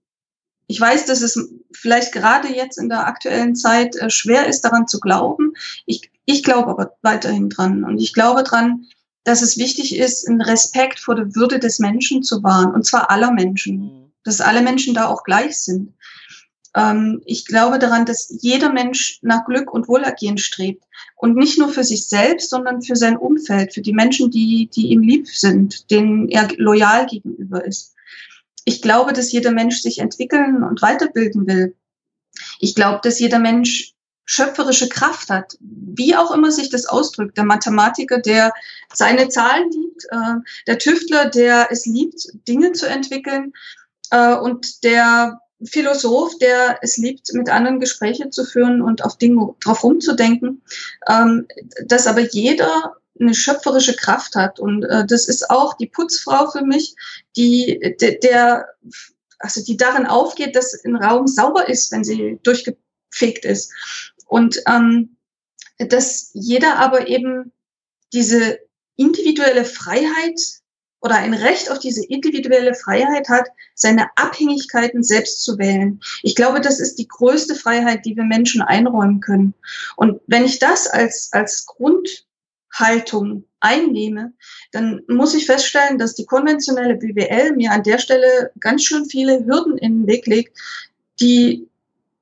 Ich 0.67 0.79
weiß, 0.79 1.05
dass 1.05 1.21
es 1.21 1.53
vielleicht 1.73 2.13
gerade 2.13 2.47
jetzt 2.47 2.77
in 2.77 2.89
der 2.89 3.05
aktuellen 3.05 3.55
Zeit 3.55 3.95
äh, 3.97 4.09
schwer 4.09 4.47
ist, 4.47 4.61
daran 4.61 4.87
zu 4.87 4.99
glauben. 4.99 5.53
Ich, 5.85 6.09
ich 6.25 6.43
glaube 6.43 6.71
aber 6.71 6.95
weiterhin 7.01 7.49
dran. 7.49 7.83
Und 7.83 7.99
ich 7.99 8.13
glaube 8.13 8.43
dran, 8.43 8.87
dass 9.23 9.41
es 9.41 9.57
wichtig 9.57 9.97
ist, 9.97 10.27
einen 10.27 10.41
Respekt 10.41 10.99
vor 10.99 11.15
der 11.15 11.35
Würde 11.35 11.59
des 11.59 11.79
Menschen 11.79 12.23
zu 12.23 12.43
wahren. 12.43 12.73
Und 12.73 12.85
zwar 12.85 13.09
aller 13.09 13.31
Menschen. 13.31 13.77
Mhm. 13.77 14.11
Dass 14.23 14.41
alle 14.41 14.61
Menschen 14.61 14.93
da 14.93 15.07
auch 15.07 15.23
gleich 15.23 15.59
sind. 15.59 15.93
Ähm, 16.75 17.21
ich 17.25 17.45
glaube 17.45 17.79
daran, 17.79 18.05
dass 18.05 18.33
jeder 18.41 18.71
Mensch 18.71 19.19
nach 19.21 19.45
Glück 19.45 19.73
und 19.73 19.87
Wohlergehen 19.87 20.37
strebt. 20.37 20.83
Und 21.15 21.35
nicht 21.35 21.57
nur 21.57 21.69
für 21.69 21.83
sich 21.83 22.07
selbst, 22.07 22.49
sondern 22.49 22.81
für 22.81 22.95
sein 22.95 23.17
Umfeld, 23.17 23.73
für 23.73 23.81
die 23.81 23.93
Menschen, 23.93 24.31
die, 24.31 24.69
die 24.73 24.87
ihm 24.87 25.01
lieb 25.01 25.27
sind, 25.27 25.89
denen 25.91 26.29
er 26.29 26.49
loyal 26.57 27.05
gegenüber 27.05 27.63
ist. 27.63 27.93
Ich 28.65 28.81
glaube, 28.81 29.13
dass 29.13 29.31
jeder 29.31 29.51
Mensch 29.51 29.81
sich 29.81 29.99
entwickeln 29.99 30.63
und 30.63 30.81
weiterbilden 30.81 31.47
will. 31.47 31.75
Ich 32.59 32.75
glaube, 32.75 33.01
dass 33.03 33.19
jeder 33.19 33.39
Mensch 33.39 33.92
schöpferische 34.25 34.89
Kraft 34.89 35.29
hat, 35.29 35.57
wie 35.59 36.15
auch 36.15 36.31
immer 36.31 36.51
sich 36.51 36.69
das 36.69 36.85
ausdrückt. 36.85 37.37
Der 37.37 37.43
Mathematiker, 37.43 38.19
der 38.19 38.53
seine 38.93 39.29
Zahlen 39.29 39.69
liebt, 39.71 40.05
äh, 40.09 40.35
der 40.67 40.79
Tüftler, 40.79 41.29
der 41.29 41.67
es 41.71 41.85
liebt, 41.85 42.27
Dinge 42.47 42.71
zu 42.71 42.87
entwickeln 42.87 43.53
äh, 44.11 44.35
und 44.35 44.83
der 44.83 45.39
Philosoph, 45.65 46.37
der 46.39 46.79
es 46.81 46.97
liebt, 46.97 47.33
mit 47.33 47.49
anderen 47.49 47.79
Gespräche 47.79 48.29
zu 48.29 48.45
führen 48.45 48.81
und 48.81 49.03
auf 49.03 49.17
Dinge 49.17 49.55
drauf 49.61 49.83
rumzudenken, 49.83 50.61
ähm, 51.09 51.47
dass 51.85 52.07
aber 52.07 52.21
jeder 52.21 52.95
eine 53.19 53.33
schöpferische 53.33 53.95
Kraft 53.95 54.35
hat. 54.35 54.59
Und 54.59 54.83
äh, 54.83 55.05
das 55.05 55.27
ist 55.27 55.49
auch 55.49 55.75
die 55.75 55.87
Putzfrau 55.87 56.49
für 56.49 56.63
mich, 56.63 56.95
die 57.35 57.79
de, 58.01 58.19
der, 58.19 58.67
also 59.39 59.63
die 59.63 59.77
darin 59.77 60.05
aufgeht, 60.05 60.55
dass 60.55 60.73
ein 60.83 60.95
Raum 60.95 61.27
sauber 61.27 61.69
ist, 61.69 61.91
wenn 61.91 62.03
sie 62.03 62.39
durchgefegt 62.43 63.45
ist. 63.45 63.71
Und 64.27 64.61
ähm, 64.67 65.17
dass 65.77 66.29
jeder 66.33 66.77
aber 66.77 67.07
eben 67.07 67.51
diese 68.13 68.59
individuelle 68.95 69.65
Freiheit 69.65 70.39
oder 71.03 71.15
ein 71.15 71.33
Recht 71.33 71.69
auf 71.69 71.79
diese 71.79 72.05
individuelle 72.05 72.73
Freiheit 72.75 73.27
hat, 73.27 73.49
seine 73.75 74.07
Abhängigkeiten 74.15 75.03
selbst 75.03 75.43
zu 75.43 75.57
wählen. 75.57 75.99
Ich 76.21 76.33
glaube, 76.33 76.61
das 76.61 76.79
ist 76.79 76.95
die 76.95 77.07
größte 77.07 77.55
Freiheit, 77.55 78.05
die 78.05 78.15
wir 78.15 78.23
Menschen 78.23 78.61
einräumen 78.61 79.19
können. 79.19 79.53
Und 79.97 80.21
wenn 80.27 80.45
ich 80.45 80.59
das 80.59 80.87
als, 80.87 81.29
als 81.33 81.65
Grundhaltung 81.65 83.43
einnehme, 83.59 84.31
dann 84.71 85.01
muss 85.09 85.33
ich 85.33 85.45
feststellen, 85.45 85.97
dass 85.97 86.15
die 86.15 86.25
konventionelle 86.25 86.95
BWL 86.95 87.53
mir 87.57 87.71
an 87.71 87.83
der 87.83 87.97
Stelle 87.97 88.51
ganz 88.61 88.85
schön 88.85 89.05
viele 89.05 89.45
Hürden 89.45 89.77
in 89.77 90.01
den 90.01 90.07
Weg 90.07 90.25
legt, 90.25 90.57
die 91.19 91.67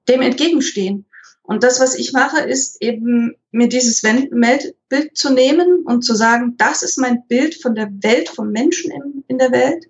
dem 0.07 0.21
entgegenstehen. 0.21 1.05
Und 1.51 1.63
das, 1.63 1.81
was 1.81 1.95
ich 1.95 2.13
mache, 2.13 2.39
ist 2.39 2.81
eben 2.81 3.35
mir 3.51 3.67
dieses 3.67 4.01
Bild 4.01 5.17
zu 5.17 5.33
nehmen 5.33 5.83
und 5.83 6.01
zu 6.01 6.15
sagen, 6.15 6.55
das 6.55 6.81
ist 6.81 6.97
mein 6.97 7.27
Bild 7.27 7.61
von 7.61 7.75
der 7.75 7.89
Welt, 8.03 8.29
vom 8.29 8.53
Menschen 8.53 8.89
in, 8.89 9.25
in 9.27 9.37
der 9.37 9.51
Welt. 9.51 9.85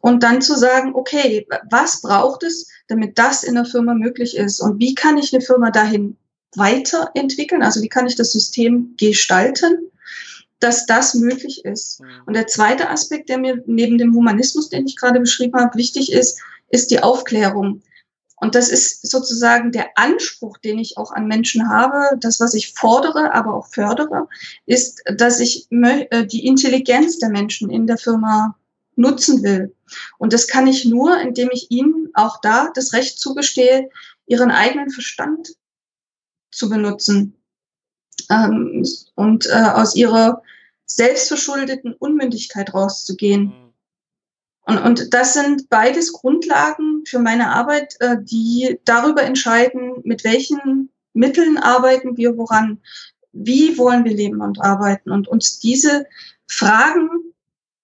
Und 0.00 0.24
dann 0.24 0.42
zu 0.42 0.56
sagen, 0.58 0.96
okay, 0.96 1.46
was 1.70 2.00
braucht 2.02 2.42
es, 2.42 2.68
damit 2.88 3.20
das 3.20 3.44
in 3.44 3.54
der 3.54 3.66
Firma 3.66 3.94
möglich 3.94 4.36
ist? 4.36 4.58
Und 4.58 4.80
wie 4.80 4.96
kann 4.96 5.16
ich 5.16 5.32
eine 5.32 5.40
Firma 5.40 5.70
dahin 5.70 6.16
weiterentwickeln? 6.56 7.62
Also 7.62 7.82
wie 7.82 7.88
kann 7.88 8.08
ich 8.08 8.16
das 8.16 8.32
System 8.32 8.96
gestalten, 8.98 9.92
dass 10.58 10.86
das 10.86 11.14
möglich 11.14 11.64
ist? 11.64 12.00
Mhm. 12.00 12.06
Und 12.26 12.34
der 12.34 12.48
zweite 12.48 12.90
Aspekt, 12.90 13.28
der 13.28 13.38
mir 13.38 13.62
neben 13.64 13.96
dem 13.96 14.12
Humanismus, 14.12 14.70
den 14.70 14.88
ich 14.88 14.96
gerade 14.96 15.20
beschrieben 15.20 15.56
habe, 15.56 15.78
wichtig 15.78 16.10
ist, 16.10 16.40
ist 16.70 16.90
die 16.90 17.00
Aufklärung. 17.00 17.80
Und 18.40 18.54
das 18.54 18.70
ist 18.70 19.08
sozusagen 19.08 19.70
der 19.70 19.90
Anspruch, 19.96 20.56
den 20.58 20.78
ich 20.78 20.96
auch 20.96 21.12
an 21.12 21.26
Menschen 21.26 21.68
habe. 21.68 22.16
Das, 22.18 22.40
was 22.40 22.54
ich 22.54 22.72
fordere, 22.72 23.34
aber 23.34 23.54
auch 23.54 23.68
fördere, 23.68 24.28
ist, 24.66 25.02
dass 25.14 25.40
ich 25.40 25.68
äh, 25.70 26.26
die 26.26 26.46
Intelligenz 26.46 27.18
der 27.18 27.28
Menschen 27.28 27.70
in 27.70 27.86
der 27.86 27.98
Firma 27.98 28.56
nutzen 28.96 29.42
will. 29.42 29.74
Und 30.18 30.32
das 30.32 30.46
kann 30.46 30.66
ich 30.66 30.84
nur, 30.84 31.20
indem 31.20 31.50
ich 31.52 31.70
ihnen 31.70 32.08
auch 32.14 32.40
da 32.40 32.70
das 32.74 32.92
Recht 32.92 33.18
zugestehe, 33.18 33.90
ihren 34.26 34.50
eigenen 34.50 34.90
Verstand 34.90 35.54
zu 36.50 36.68
benutzen 36.68 37.34
ähm, 38.30 38.84
und 39.16 39.46
äh, 39.46 39.70
aus 39.74 39.94
ihrer 39.94 40.42
selbstverschuldeten 40.86 41.94
Unmündigkeit 41.94 42.72
rauszugehen. 42.74 43.52
Und, 44.62 44.78
und 44.78 45.14
das 45.14 45.34
sind 45.34 45.68
beides 45.68 46.12
Grundlagen 46.12 47.04
für 47.06 47.18
meine 47.18 47.50
Arbeit, 47.50 47.96
äh, 48.00 48.16
die 48.20 48.78
darüber 48.84 49.22
entscheiden, 49.22 49.94
mit 50.04 50.24
welchen 50.24 50.90
Mitteln 51.12 51.58
arbeiten 51.58 52.16
wir 52.16 52.36
woran, 52.36 52.78
wie 53.32 53.78
wollen 53.78 54.04
wir 54.04 54.14
leben 54.14 54.40
und 54.40 54.60
arbeiten 54.60 55.10
und 55.10 55.28
uns 55.28 55.58
diese 55.58 56.06
Fragen 56.46 57.08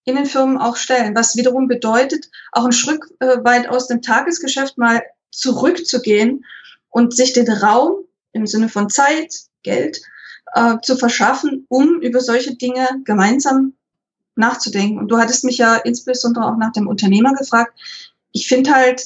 in 0.05 0.17
den 0.17 0.27
Firmen 0.27 0.59
auch 0.59 0.77
stellen, 0.77 1.15
was 1.15 1.37
wiederum 1.37 1.67
bedeutet, 1.67 2.31
auch 2.53 2.65
ein 2.65 2.73
Stück 2.73 3.13
äh, 3.21 3.43
weit 3.43 3.69
aus 3.69 3.89
dem 3.89 4.03
Tagesgeschäft 4.03 4.79
mal 4.79 5.03
zurückzugehen 5.31 6.45
und 6.91 7.15
sich 7.15 7.33
den 7.33 7.51
Raum 7.51 8.05
im 8.33 8.47
Sinne 8.47 8.69
von 8.69 8.89
Zeit, 8.89 9.35
Geld 9.63 10.01
äh, 10.55 10.77
zu 10.83 10.97
verschaffen, 10.97 11.67
um 11.69 12.01
über 12.01 12.21
solche 12.21 12.55
Dinge 12.55 12.87
gemeinsam 13.05 13.75
nachzudenken. 14.37 14.99
Und 14.99 15.09
du 15.09 15.19
hattest 15.19 15.45
mich 15.45 15.59
ja 15.59 15.77
insbesondere 15.77 16.47
auch 16.47 16.57
nach 16.57 16.73
dem 16.73 16.89
Unternehmer 16.89 17.35
gefragt. 17.35 17.73
Ich 18.33 18.49
finde 18.49 18.73
halt, 18.73 19.03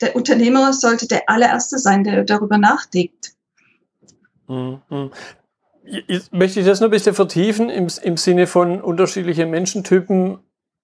der 0.00 0.16
Unternehmer 0.16 0.72
sollte 0.72 1.06
der 1.06 1.28
allererste 1.28 1.78
sein, 1.78 2.04
der 2.04 2.24
darüber 2.24 2.58
nachdenkt. 2.58 3.32
Mhm. 4.48 5.10
Ich 6.06 6.30
möchte 6.30 6.62
das 6.62 6.80
noch 6.80 6.88
ein 6.88 6.92
bisschen 6.92 7.14
vertiefen 7.14 7.68
im, 7.68 7.88
im 8.02 8.16
Sinne 8.16 8.46
von 8.46 8.80
unterschiedlichen 8.80 9.50
Menschentypen 9.50 10.38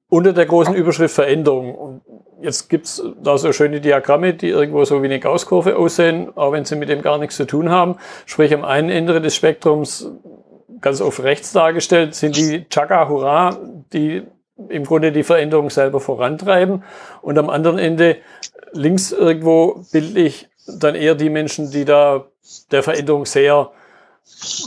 unter 0.08 0.32
der 0.32 0.46
großen 0.46 0.74
Überschrift 0.74 1.14
Veränderung. 1.14 2.00
jetzt 2.40 2.68
gibt's 2.68 3.02
da 3.22 3.36
so 3.36 3.52
schöne 3.52 3.80
Diagramme, 3.80 4.34
die 4.34 4.48
irgendwo 4.48 4.84
so 4.84 5.02
wie 5.02 5.06
eine 5.06 5.20
Gaußkurve 5.20 5.76
aussehen, 5.76 6.30
auch 6.36 6.52
wenn 6.52 6.64
sie 6.64 6.76
mit 6.76 6.88
dem 6.88 7.02
gar 7.02 7.18
nichts 7.18 7.36
zu 7.36 7.44
tun 7.44 7.68
haben. 7.68 7.96
Sprich, 8.24 8.54
am 8.54 8.64
einen 8.64 8.88
Ende 8.88 9.20
des 9.20 9.36
Spektrums, 9.36 10.10
ganz 10.80 11.00
oft 11.00 11.22
rechts 11.22 11.52
dargestellt, 11.52 12.14
sind 12.14 12.36
die 12.36 12.66
Chaka 12.68 13.08
Hurra, 13.08 13.58
die 13.92 14.22
im 14.68 14.84
Grunde 14.84 15.12
die 15.12 15.22
Veränderung 15.22 15.70
selber 15.70 16.00
vorantreiben. 16.00 16.82
Und 17.22 17.38
am 17.38 17.48
anderen 17.50 17.78
Ende 17.78 18.16
links 18.72 19.12
irgendwo 19.12 19.84
bildlich 19.92 20.48
dann 20.66 20.94
eher 20.94 21.14
die 21.14 21.30
Menschen, 21.30 21.70
die 21.70 21.84
da 21.84 22.26
der 22.70 22.82
Veränderung 22.82 23.24
sehr 23.24 23.70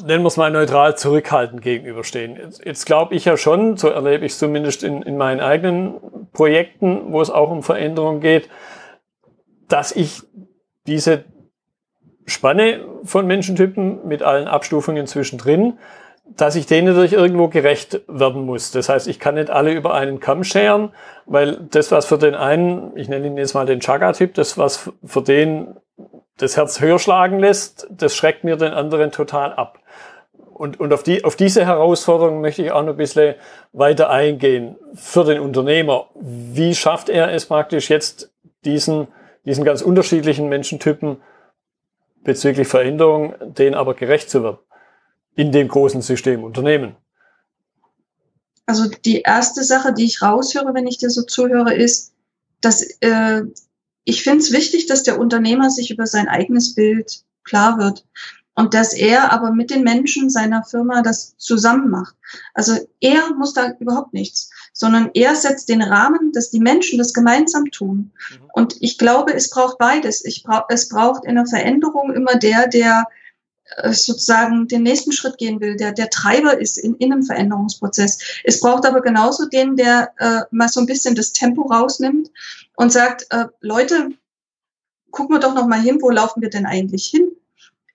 nennen 0.05 0.23
wir 0.23 0.27
es 0.27 0.37
mal 0.37 0.51
neutral, 0.51 0.97
zurückhaltend 0.97 1.61
gegenüberstehen. 1.61 2.35
Jetzt, 2.35 2.65
jetzt 2.65 2.85
glaube 2.85 3.15
ich 3.15 3.25
ja 3.25 3.37
schon, 3.37 3.77
so 3.77 3.89
erlebe 3.89 4.25
ich 4.25 4.33
es 4.33 4.39
zumindest 4.39 4.83
in, 4.83 5.01
in 5.01 5.17
meinen 5.17 5.39
eigenen 5.39 6.29
Projekten, 6.33 7.11
wo 7.11 7.21
es 7.21 7.29
auch 7.29 7.51
um 7.51 7.63
Veränderung 7.63 8.19
geht, 8.19 8.49
dass 9.67 9.91
ich 9.91 10.23
diese 10.87 11.25
Spanne 12.25 12.85
von 13.03 13.27
Menschentypen 13.27 14.07
mit 14.07 14.23
allen 14.23 14.47
Abstufungen 14.47 15.07
zwischendrin, 15.07 15.77
dass 16.23 16.55
ich 16.55 16.65
denen 16.65 16.87
natürlich 16.87 17.13
irgendwo 17.13 17.47
gerecht 17.47 18.01
werden 18.07 18.45
muss. 18.45 18.71
Das 18.71 18.89
heißt, 18.89 19.07
ich 19.07 19.19
kann 19.19 19.35
nicht 19.35 19.49
alle 19.49 19.71
über 19.71 19.93
einen 19.93 20.19
Kamm 20.19 20.43
scheren, 20.43 20.91
weil 21.25 21.57
das, 21.71 21.91
was 21.91 22.05
für 22.05 22.17
den 22.17 22.35
einen, 22.35 22.95
ich 22.95 23.09
nenne 23.09 23.27
ihn 23.27 23.37
jetzt 23.37 23.53
mal 23.53 23.65
den 23.65 23.79
Chaga-Typ, 23.79 24.33
das, 24.35 24.57
was 24.57 24.91
für 25.03 25.21
den 25.21 25.75
das 26.37 26.57
Herz 26.57 26.79
höher 26.79 26.99
schlagen 26.99 27.39
lässt, 27.39 27.87
das 27.91 28.15
schreckt 28.15 28.43
mir 28.43 28.55
den 28.55 28.73
anderen 28.73 29.11
total 29.11 29.53
ab. 29.53 29.79
Und, 30.53 30.79
und 30.79 30.93
auf, 30.93 31.03
die, 31.03 31.23
auf 31.23 31.35
diese 31.35 31.65
Herausforderung 31.65 32.41
möchte 32.41 32.63
ich 32.63 32.71
auch 32.71 32.83
noch 32.83 32.93
ein 32.93 32.97
bisschen 32.97 33.35
weiter 33.73 34.09
eingehen. 34.09 34.75
Für 34.93 35.23
den 35.23 35.39
Unternehmer, 35.39 36.07
wie 36.15 36.75
schafft 36.75 37.09
er 37.09 37.31
es 37.33 37.47
praktisch 37.47 37.89
jetzt, 37.89 38.31
diesen, 38.63 39.07
diesen 39.45 39.65
ganz 39.65 39.81
unterschiedlichen 39.81 40.49
Menschentypen 40.49 41.17
bezüglich 42.23 42.67
Veränderung, 42.67 43.33
denen 43.41 43.75
aber 43.75 43.95
gerecht 43.95 44.29
zu 44.29 44.43
werden 44.43 44.59
in 45.35 45.51
dem 45.51 45.67
großen 45.67 46.01
System 46.01 46.43
Unternehmen? 46.43 46.95
Also 48.65 48.87
die 48.87 49.21
erste 49.21 49.63
Sache, 49.63 49.93
die 49.93 50.05
ich 50.05 50.21
raushöre, 50.21 50.73
wenn 50.73 50.87
ich 50.87 50.97
dir 50.97 51.09
so 51.09 51.23
zuhöre, 51.23 51.73
ist, 51.73 52.13
dass 52.61 52.83
äh, 53.01 53.43
ich 54.03 54.23
finde 54.23 54.39
es 54.39 54.51
wichtig, 54.51 54.85
dass 54.85 55.03
der 55.03 55.19
Unternehmer 55.19 55.69
sich 55.69 55.91
über 55.91 56.07
sein 56.07 56.27
eigenes 56.27 56.75
Bild 56.75 57.23
klar 57.43 57.77
wird 57.79 58.05
und 58.55 58.73
dass 58.73 58.93
er 58.93 59.31
aber 59.31 59.51
mit 59.51 59.69
den 59.69 59.83
Menschen 59.83 60.29
seiner 60.29 60.63
Firma 60.63 61.01
das 61.01 61.35
zusammen 61.37 61.89
macht. 61.89 62.15
Also 62.53 62.77
er 62.99 63.33
muss 63.33 63.53
da 63.53 63.71
überhaupt 63.79 64.13
nichts, 64.13 64.49
sondern 64.73 65.09
er 65.13 65.35
setzt 65.35 65.69
den 65.69 65.81
Rahmen, 65.81 66.31
dass 66.33 66.51
die 66.51 66.59
Menschen 66.59 66.97
das 66.97 67.13
gemeinsam 67.13 67.71
tun. 67.71 68.11
Mhm. 68.31 68.49
Und 68.53 68.77
ich 68.81 68.97
glaube, 68.97 69.33
es 69.33 69.49
braucht 69.49 69.77
beides. 69.77 70.23
Ich 70.25 70.43
brauch, 70.43 70.63
es 70.69 70.89
braucht 70.89 71.25
in 71.25 71.35
der 71.35 71.45
Veränderung 71.45 72.13
immer 72.13 72.35
der, 72.35 72.67
der 72.67 73.07
sozusagen 73.91 74.67
den 74.67 74.83
nächsten 74.83 75.11
Schritt 75.11 75.37
gehen 75.37 75.59
will, 75.61 75.75
der 75.75 75.91
der 75.91 76.09
Treiber 76.09 76.59
ist 76.59 76.77
in, 76.77 76.95
in 76.95 77.11
einem 77.11 77.23
Veränderungsprozess. 77.23 78.19
Es 78.43 78.59
braucht 78.59 78.85
aber 78.85 79.01
genauso 79.01 79.47
den, 79.47 79.75
der 79.75 80.11
äh, 80.17 80.41
mal 80.51 80.69
so 80.69 80.79
ein 80.79 80.85
bisschen 80.85 81.15
das 81.15 81.33
Tempo 81.33 81.63
rausnimmt 81.63 82.29
und 82.75 82.91
sagt, 82.91 83.27
äh, 83.29 83.45
Leute, 83.61 84.09
gucken 85.11 85.35
wir 85.35 85.39
doch 85.39 85.53
noch 85.53 85.67
mal 85.67 85.81
hin, 85.81 85.99
wo 86.01 86.09
laufen 86.09 86.41
wir 86.41 86.49
denn 86.49 86.65
eigentlich 86.65 87.05
hin? 87.05 87.30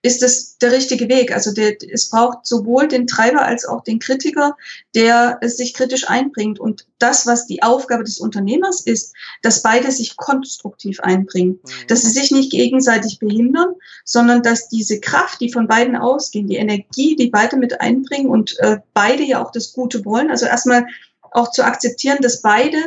Ist 0.07 0.23
es 0.23 0.57
der 0.57 0.71
richtige 0.71 1.09
Weg. 1.09 1.33
Also 1.33 1.51
der, 1.51 1.75
es 1.91 2.09
braucht 2.09 2.45
sowohl 2.45 2.87
den 2.87 3.07
Treiber 3.07 3.43
als 3.43 3.65
auch 3.65 3.83
den 3.83 3.99
Kritiker, 3.99 4.55
der 4.95 5.37
sich 5.43 5.73
kritisch 5.73 6.09
einbringt. 6.09 6.59
Und 6.59 6.87
das, 6.97 7.27
was 7.27 7.45
die 7.45 7.61
Aufgabe 7.61 8.05
des 8.05 8.17
Unternehmers 8.19 8.81
ist, 8.81 9.13
dass 9.41 9.61
beide 9.61 9.91
sich 9.91 10.15
konstruktiv 10.15 11.01
einbringen, 11.01 11.59
mhm. 11.61 11.87
dass 11.87 12.01
sie 12.01 12.09
sich 12.09 12.31
nicht 12.31 12.51
gegenseitig 12.51 13.19
behindern, 13.19 13.75
sondern 14.05 14.41
dass 14.41 14.69
diese 14.69 15.01
Kraft, 15.01 15.41
die 15.41 15.51
von 15.51 15.67
beiden 15.67 15.97
ausgehen, 15.97 16.47
die 16.47 16.55
Energie, 16.55 17.17
die 17.17 17.27
beide 17.27 17.57
mit 17.57 17.81
einbringen 17.81 18.29
und 18.29 18.57
äh, 18.59 18.77
beide 18.93 19.23
ja 19.23 19.43
auch 19.43 19.51
das 19.51 19.73
Gute 19.73 20.05
wollen, 20.05 20.31
also 20.31 20.45
erstmal 20.45 20.85
auch 21.31 21.51
zu 21.51 21.63
akzeptieren, 21.65 22.19
dass 22.21 22.41
beide 22.41 22.77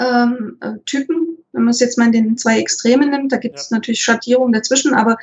ähm, 0.00 0.56
äh, 0.60 0.78
Typen, 0.86 1.38
wenn 1.52 1.62
man 1.62 1.70
es 1.70 1.80
jetzt 1.80 1.98
mal 1.98 2.06
in 2.06 2.12
den 2.12 2.38
zwei 2.38 2.58
Extremen 2.58 3.10
nimmt, 3.10 3.32
da 3.32 3.36
gibt 3.36 3.58
es 3.58 3.70
ja. 3.70 3.76
natürlich 3.76 4.02
Schattierungen 4.02 4.52
dazwischen, 4.52 4.94
aber 4.94 5.16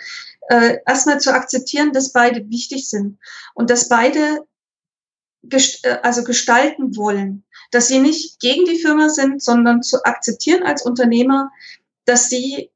äh, 0.50 0.78
erstmal 0.86 1.20
zu 1.20 1.34
akzeptieren, 1.34 1.92
dass 1.92 2.14
beide 2.14 2.50
wichtig 2.50 2.90
sind 2.90 3.18
und 3.54 3.70
dass 3.70 3.90
beide 3.90 4.46
gest 5.44 5.86
äh, 5.86 6.00
also 6.04 6.24
gestalten 6.24 6.96
wollen, 6.96 7.44
dass 7.72 7.88
sie 7.88 8.00
nicht 8.00 8.40
gegen 8.40 8.66
die 8.66 8.80
Firma 8.80 9.10
sind, 9.10 9.42
sondern 9.42 9.84
zu 9.84 10.04
akzeptieren 10.04 10.64
als 10.64 10.86
Unternehmer, 10.86 11.52
dass 12.06 12.30
sie 12.30 12.72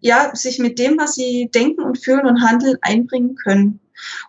ja 0.00 0.34
sich 0.34 0.58
mit 0.58 0.78
dem, 0.78 0.98
was 0.98 1.14
sie 1.14 1.50
denken 1.52 1.82
und 1.82 2.02
fühlen 2.02 2.26
und 2.26 2.42
handeln, 2.42 2.78
einbringen 2.82 3.34
können. 3.36 3.80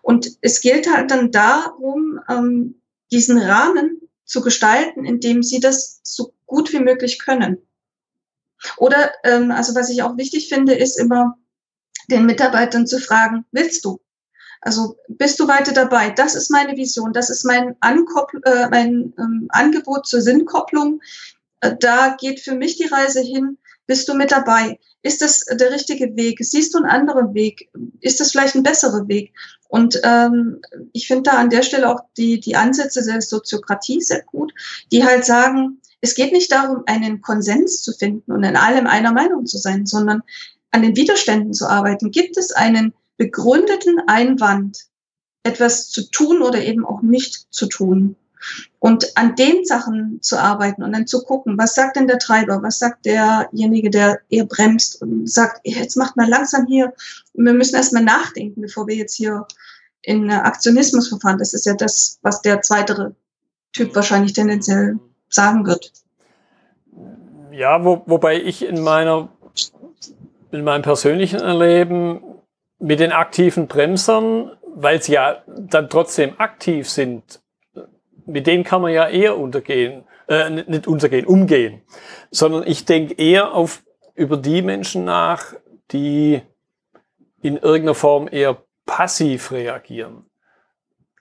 Und 0.02 0.38
es 0.40 0.60
gilt 0.60 0.92
halt 0.92 1.10
dann 1.10 1.30
darum, 1.30 2.20
ähm, 2.28 2.80
diesen 3.10 3.38
Rahmen 3.38 4.00
zu 4.24 4.40
gestalten, 4.40 5.04
indem 5.04 5.42
sie 5.42 5.60
das 5.60 6.00
so 6.02 6.32
gut 6.46 6.72
wie 6.72 6.80
möglich 6.80 7.18
können. 7.18 7.58
Oder 8.76 9.12
ähm, 9.24 9.50
also 9.50 9.74
was 9.74 9.90
ich 9.90 10.02
auch 10.02 10.16
wichtig 10.16 10.48
finde, 10.48 10.74
ist 10.74 10.98
immer 10.98 11.36
den 12.10 12.26
Mitarbeitern 12.26 12.86
zu 12.86 12.98
fragen, 12.98 13.44
willst 13.52 13.84
du? 13.84 14.00
Also 14.60 14.96
bist 15.08 15.38
du 15.40 15.46
weiter 15.46 15.72
dabei? 15.72 16.10
Das 16.10 16.34
ist 16.34 16.50
meine 16.50 16.76
Vision, 16.76 17.12
das 17.12 17.28
ist 17.28 17.44
mein, 17.44 17.76
Ankoppl 17.80 18.40
äh, 18.44 18.68
mein 18.70 19.12
ähm, 19.18 19.46
Angebot 19.50 20.06
zur 20.06 20.22
Sinnkopplung. 20.22 21.02
Äh, 21.60 21.76
da 21.78 22.16
geht 22.18 22.40
für 22.40 22.54
mich 22.54 22.76
die 22.76 22.86
Reise 22.86 23.20
hin. 23.20 23.58
Bist 23.86 24.08
du 24.08 24.14
mit 24.14 24.32
dabei? 24.32 24.78
Ist 25.02 25.20
das 25.20 25.44
der 25.44 25.70
richtige 25.70 26.16
Weg? 26.16 26.38
Siehst 26.40 26.72
du 26.72 26.78
einen 26.78 26.86
anderen 26.86 27.34
Weg? 27.34 27.68
Ist 28.00 28.20
das 28.20 28.30
vielleicht 28.30 28.54
ein 28.54 28.62
besserer 28.62 29.06
Weg? 29.06 29.34
Und 29.68 30.00
ähm, 30.02 30.62
ich 30.94 31.06
finde 31.06 31.30
da 31.30 31.32
an 31.32 31.50
der 31.50 31.62
Stelle 31.62 31.90
auch 31.90 32.00
die, 32.16 32.40
die 32.40 32.56
Ansätze 32.56 33.04
der 33.04 33.20
Soziokratie 33.20 34.00
sehr 34.00 34.22
gut, 34.22 34.54
die 34.90 35.04
halt 35.04 35.26
sagen, 35.26 35.82
es 36.04 36.14
geht 36.14 36.32
nicht 36.32 36.52
darum, 36.52 36.82
einen 36.84 37.22
Konsens 37.22 37.82
zu 37.82 37.92
finden 37.92 38.30
und 38.30 38.44
in 38.44 38.56
allem 38.56 38.86
einer 38.86 39.10
Meinung 39.10 39.46
zu 39.46 39.56
sein, 39.56 39.86
sondern 39.86 40.22
an 40.70 40.82
den 40.82 40.96
Widerständen 40.96 41.54
zu 41.54 41.66
arbeiten. 41.66 42.10
Gibt 42.10 42.36
es 42.36 42.52
einen 42.52 42.92
begründeten 43.16 44.00
Einwand, 44.06 44.80
etwas 45.44 45.88
zu 45.88 46.10
tun 46.10 46.42
oder 46.42 46.62
eben 46.62 46.84
auch 46.84 47.00
nicht 47.00 47.46
zu 47.50 47.66
tun? 47.66 48.16
Und 48.80 49.16
an 49.16 49.34
den 49.34 49.64
Sachen 49.64 50.20
zu 50.20 50.38
arbeiten 50.38 50.82
und 50.82 50.92
dann 50.92 51.06
zu 51.06 51.22
gucken, 51.22 51.56
was 51.56 51.74
sagt 51.74 51.96
denn 51.96 52.06
der 52.06 52.18
Treiber, 52.18 52.62
was 52.62 52.78
sagt 52.78 53.06
derjenige, 53.06 53.88
der 53.88 54.20
eher 54.28 54.44
bremst 54.44 55.00
und 55.00 55.30
sagt, 55.30 55.62
jetzt 55.64 55.96
macht 55.96 56.16
mal 56.16 56.28
langsam 56.28 56.66
hier, 56.66 56.92
wir 57.32 57.54
müssen 57.54 57.76
erstmal 57.76 58.04
nachdenken, 58.04 58.60
bevor 58.60 58.86
wir 58.86 58.96
jetzt 58.96 59.14
hier 59.14 59.46
in 60.02 60.30
Aktionismus 60.30 61.08
verfahren. 61.08 61.38
Das 61.38 61.54
ist 61.54 61.64
ja 61.64 61.72
das, 61.72 62.18
was 62.20 62.42
der 62.42 62.60
zweite 62.60 63.14
Typ 63.72 63.94
wahrscheinlich 63.94 64.34
tendenziell 64.34 64.98
sagen 65.34 65.66
wird. 65.66 65.92
Ja, 67.52 67.84
wo, 67.84 68.02
wobei 68.06 68.40
ich 68.40 68.64
in 68.64 68.82
meiner 68.82 69.28
in 70.54 70.62
meinem 70.62 70.82
persönlichen 70.82 71.40
Erleben 71.40 72.22
mit 72.78 73.00
den 73.00 73.12
aktiven 73.12 73.66
Bremsern, 73.66 74.52
weil 74.74 75.02
sie 75.02 75.14
ja 75.14 75.42
dann 75.46 75.90
trotzdem 75.90 76.34
aktiv 76.38 76.88
sind, 76.88 77.40
mit 78.24 78.46
denen 78.46 78.64
kann 78.64 78.80
man 78.80 78.92
ja 78.92 79.08
eher 79.08 79.36
untergehen, 79.36 80.04
äh, 80.28 80.48
nicht 80.50 80.86
untergehen, 80.86 81.26
umgehen, 81.26 81.82
sondern 82.30 82.66
ich 82.66 82.84
denke 82.84 83.14
eher 83.14 83.52
auf 83.52 83.82
über 84.14 84.36
die 84.36 84.62
Menschen 84.62 85.04
nach, 85.04 85.54
die 85.90 86.40
in 87.42 87.56
irgendeiner 87.56 87.94
Form 87.94 88.28
eher 88.30 88.56
passiv 88.86 89.50
reagieren. 89.50 90.24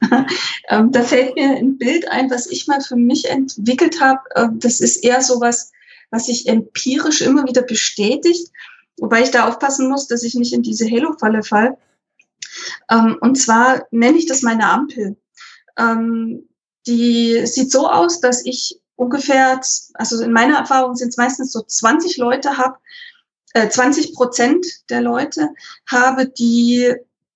Ähm, 0.69 0.93
da 0.93 1.03
fällt 1.03 1.35
mir 1.35 1.57
ein 1.57 1.77
Bild 1.77 2.07
ein, 2.07 2.31
was 2.31 2.47
ich 2.47 2.67
mal 2.67 2.79
für 2.79 2.95
mich 2.95 3.29
entwickelt 3.29 3.99
habe. 3.99 4.21
Ähm, 4.35 4.59
das 4.59 4.79
ist 4.79 5.03
eher 5.03 5.21
so 5.21 5.41
was, 5.41 5.73
was 6.09 6.27
sich 6.27 6.47
empirisch 6.47 7.19
immer 7.19 7.45
wieder 7.45 7.63
bestätigt. 7.63 8.49
Wobei 8.97 9.23
ich 9.23 9.31
da 9.31 9.47
aufpassen 9.47 9.89
muss, 9.89 10.07
dass 10.07 10.23
ich 10.23 10.35
nicht 10.35 10.53
in 10.53 10.63
diese 10.63 10.89
Halo-Falle 10.89 11.43
fall. 11.43 11.77
Ähm, 12.89 13.17
und 13.19 13.35
zwar 13.35 13.85
nenne 13.91 14.17
ich 14.17 14.25
das 14.25 14.41
meine 14.41 14.69
Ampel. 14.69 15.17
Die 16.87 17.45
sieht 17.45 17.71
so 17.71 17.89
aus, 17.89 18.19
dass 18.19 18.45
ich 18.45 18.79
ungefähr, 18.95 19.59
also 19.93 20.21
in 20.23 20.31
meiner 20.31 20.57
Erfahrung 20.57 20.95
sind 20.95 21.09
es 21.09 21.17
meistens 21.17 21.51
so 21.51 21.61
20 21.61 22.17
Leute 22.17 22.57
habe, 22.57 22.77
äh, 23.53 23.69
20 23.69 24.13
Prozent 24.13 24.65
der 24.89 25.01
Leute 25.01 25.49
habe, 25.89 26.27
die, 26.27 26.93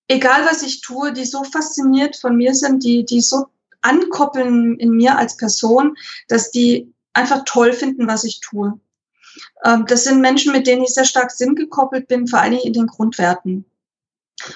egal 0.08 0.46
was 0.46 0.64
ich 0.64 0.82
tue, 0.82 1.14
die 1.14 1.26
so 1.26 1.44
fasziniert 1.44 2.16
von 2.16 2.36
mir 2.36 2.56
sind, 2.56 2.84
die, 2.84 3.06
die 3.06 3.22
so 3.22 3.48
ankoppeln 3.82 4.80
in 4.80 4.92
mir 4.92 5.18
als 5.18 5.38
Person, 5.38 5.96
dass 6.28 6.52
die 6.52 6.94
einfach 7.14 7.44
toll 7.46 7.74
finden, 7.74 8.08
was 8.08 8.24
ich 8.24 8.42
tue. 8.42 8.80
Ähm, 9.64 9.86
das 9.88 10.04
sind 10.04 10.22
Menschen, 10.22 10.52
mit 10.52 10.68
denen 10.68 10.84
ich 10.84 10.94
sehr 10.94 11.06
stark 11.06 11.32
sinngekoppelt 11.32 12.08
bin, 12.08 12.28
vor 12.28 12.40
allen 12.40 12.52
Dingen 12.52 12.66
in 12.66 12.74
den 12.74 12.86
Grundwerten. 12.88 13.66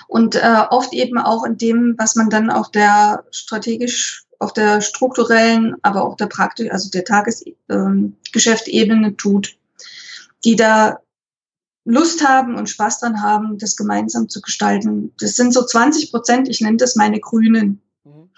Und 0.07 0.35
äh, 0.35 0.63
oft 0.69 0.93
eben 0.93 1.17
auch 1.17 1.43
in 1.43 1.57
dem, 1.57 1.95
was 1.97 2.15
man 2.15 2.29
dann 2.29 2.51
auf 2.51 2.69
der 2.69 3.25
strategisch, 3.31 4.25
auf 4.39 4.53
der 4.53 4.81
strukturellen, 4.81 5.75
aber 5.81 6.03
auch 6.03 6.15
der 6.17 6.27
praktisch, 6.27 6.69
also 6.71 6.89
der 6.89 7.03
Tagesgeschäftebene 7.03 9.07
ähm, 9.07 9.17
tut. 9.17 9.57
die 10.43 10.55
da 10.55 10.99
Lust 11.83 12.27
haben 12.27 12.55
und 12.55 12.69
Spaß 12.69 12.99
dran 12.99 13.21
haben, 13.21 13.57
das 13.57 13.75
gemeinsam 13.75 14.29
zu 14.29 14.41
gestalten. 14.41 15.13
Das 15.19 15.35
sind 15.35 15.53
so 15.53 15.65
20 15.65 16.11
Prozent, 16.11 16.47
ich 16.47 16.61
nenne 16.61 16.77
das 16.77 16.95
meine 16.95 17.19
Grünen. 17.19 17.81
Mhm. 18.03 18.29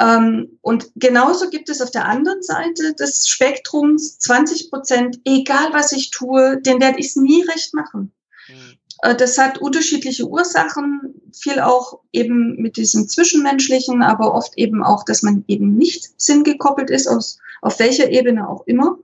Ähm, 0.00 0.58
und 0.62 0.90
genauso 0.96 1.50
gibt 1.50 1.68
es 1.68 1.82
auf 1.82 1.90
der 1.90 2.06
anderen 2.06 2.42
Seite 2.42 2.94
des 2.94 3.28
Spektrums 3.28 4.18
20 4.18 4.70
Prozent, 4.70 5.20
egal 5.24 5.72
was 5.72 5.92
ich 5.92 6.10
tue, 6.10 6.60
den 6.62 6.80
werde 6.80 6.98
ich 6.98 7.08
es 7.08 7.16
nie 7.16 7.42
recht 7.42 7.74
machen. 7.74 8.12
Mhm. 8.48 8.78
Äh, 9.02 9.16
das 9.16 9.36
hat 9.38 9.58
unterschiedliche 9.58 10.26
Ursachen, 10.26 11.14
viel 11.32 11.60
auch 11.60 12.00
eben 12.12 12.56
mit 12.56 12.76
diesem 12.76 13.08
Zwischenmenschlichen, 13.08 14.02
aber 14.02 14.34
oft 14.34 14.56
eben 14.56 14.82
auch, 14.82 15.04
dass 15.04 15.22
man 15.22 15.44
eben 15.46 15.76
nicht 15.76 16.20
sinngekoppelt 16.20 16.90
ist, 16.90 17.06
aus, 17.06 17.38
auf 17.60 17.78
welcher 17.78 18.10
Ebene 18.10 18.48
auch 18.48 18.66
immer. 18.66 18.98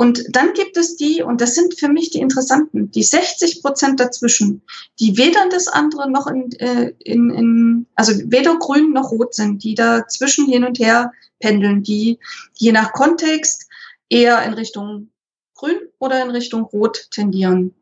Und 0.00 0.24
dann 0.30 0.54
gibt 0.54 0.78
es 0.78 0.96
die, 0.96 1.22
und 1.22 1.42
das 1.42 1.54
sind 1.54 1.78
für 1.78 1.90
mich 1.90 2.08
die 2.08 2.20
interessanten, 2.20 2.90
die 2.90 3.02
60 3.02 3.60
Prozent 3.60 4.00
dazwischen, 4.00 4.62
die 4.98 5.18
weder 5.18 5.46
das 5.50 5.68
andere 5.68 6.10
noch 6.10 6.26
in, 6.26 6.50
äh, 6.52 6.94
in, 7.00 7.28
in, 7.28 7.86
also 7.96 8.14
weder 8.24 8.56
grün 8.58 8.94
noch 8.94 9.10
rot 9.10 9.34
sind, 9.34 9.62
die 9.62 9.74
dazwischen 9.74 10.46
hin 10.46 10.64
und 10.64 10.78
her 10.78 11.12
pendeln, 11.38 11.82
die 11.82 12.18
je 12.54 12.72
nach 12.72 12.94
Kontext 12.94 13.68
eher 14.08 14.42
in 14.44 14.54
Richtung 14.54 15.10
grün 15.54 15.76
oder 15.98 16.24
in 16.24 16.30
Richtung 16.30 16.62
rot 16.62 17.08
tendieren, 17.10 17.74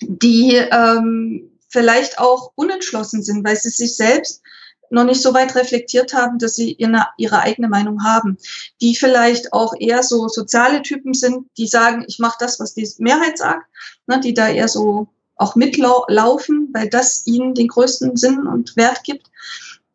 die 0.00 0.54
ähm, 0.54 1.50
vielleicht 1.68 2.18
auch 2.18 2.50
unentschlossen 2.54 3.22
sind, 3.22 3.44
weil 3.44 3.56
sie 3.56 3.68
sich 3.68 3.94
selbst 3.94 4.40
noch 4.90 5.04
nicht 5.04 5.22
so 5.22 5.34
weit 5.34 5.54
reflektiert 5.54 6.14
haben, 6.14 6.38
dass 6.38 6.56
sie 6.56 6.72
ihre, 6.72 7.40
eigene 7.40 7.68
Meinung 7.68 8.04
haben, 8.04 8.38
die 8.80 8.96
vielleicht 8.96 9.52
auch 9.52 9.74
eher 9.78 10.02
so 10.02 10.28
soziale 10.28 10.82
Typen 10.82 11.14
sind, 11.14 11.46
die 11.56 11.66
sagen, 11.66 12.04
ich 12.06 12.18
mache 12.18 12.36
das, 12.40 12.60
was 12.60 12.74
die 12.74 12.88
Mehrheit 12.98 13.38
sagt, 13.38 13.66
ne, 14.06 14.20
die 14.20 14.34
da 14.34 14.48
eher 14.48 14.68
so 14.68 15.08
auch 15.36 15.54
mitlaufen, 15.54 16.68
weil 16.72 16.88
das 16.88 17.26
ihnen 17.26 17.54
den 17.54 17.68
größten 17.68 18.16
Sinn 18.16 18.46
und 18.46 18.76
Wert 18.76 19.04
gibt. 19.04 19.28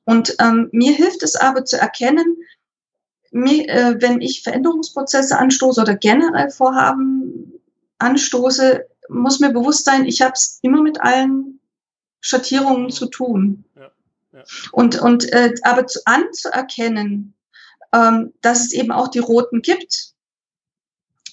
Und 0.06 0.36
ähm, 0.40 0.70
mir 0.72 0.94
hilft 0.94 1.24
es 1.24 1.36
aber 1.36 1.66
zu 1.66 1.78
erkennen, 1.78 2.38
mir, 3.32 3.68
äh, 3.68 4.02
wenn 4.02 4.22
ich 4.22 4.44
Veränderungsprozesse 4.44 5.38
anstoße 5.38 5.82
oder 5.82 5.96
generell 5.96 6.50
Vorhaben 6.50 7.54
anstoße, 7.98 8.86
muss 9.10 9.40
mir 9.40 9.52
bewusst 9.52 9.86
sein, 9.86 10.06
ich 10.06 10.22
habe 10.22 10.34
es 10.34 10.60
immer 10.62 10.82
mit 10.82 11.02
allen 11.02 11.60
Schattierungen 12.22 12.90
zu 12.90 13.08
tun. 13.08 13.66
Und, 14.72 15.00
und 15.00 15.32
äh, 15.32 15.54
aber 15.64 15.88
zu, 15.88 16.00
anzuerkennen, 16.06 17.34
ähm, 17.94 18.34
dass 18.42 18.62
es 18.62 18.74
eben 18.74 18.92
auch 18.92 19.08
die 19.08 19.20
Roten 19.20 19.62
gibt 19.62 20.14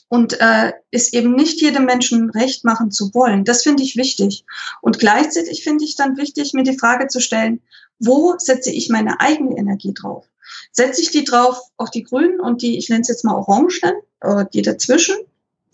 und 0.09 0.41
äh, 0.41 0.73
es 0.91 1.13
eben 1.13 1.35
nicht 1.35 1.61
jedem 1.61 1.85
Menschen 1.85 2.31
recht 2.31 2.65
machen 2.65 2.91
zu 2.91 3.15
wollen, 3.15 3.45
das 3.45 3.63
finde 3.63 3.83
ich 3.83 3.97
wichtig. 3.97 4.45
Und 4.81 4.99
gleichzeitig 4.99 5.63
finde 5.63 5.85
ich 5.85 5.97
dann 5.97 6.17
wichtig, 6.17 6.53
mir 6.53 6.65
die 6.65 6.79
Frage 6.79 7.09
zu 7.09 7.21
stellen, 7.21 7.61
wo 7.99 8.35
setze 8.39 8.71
ich 8.71 8.89
meine 8.89 9.21
eigene 9.21 9.57
Energie 9.57 9.95
drauf? 9.95 10.27
Setze 10.73 11.01
ich 11.03 11.11
die 11.11 11.25
drauf 11.25 11.61
auf 11.77 11.91
die 11.91 12.03
Grünen 12.03 12.41
und 12.41 12.63
die, 12.63 12.77
ich 12.77 12.89
nenne 12.89 13.03
es 13.03 13.09
jetzt 13.09 13.25
mal 13.25 13.35
Orangen, 13.35 13.95
äh, 14.21 14.45
die 14.53 14.63
dazwischen 14.63 15.17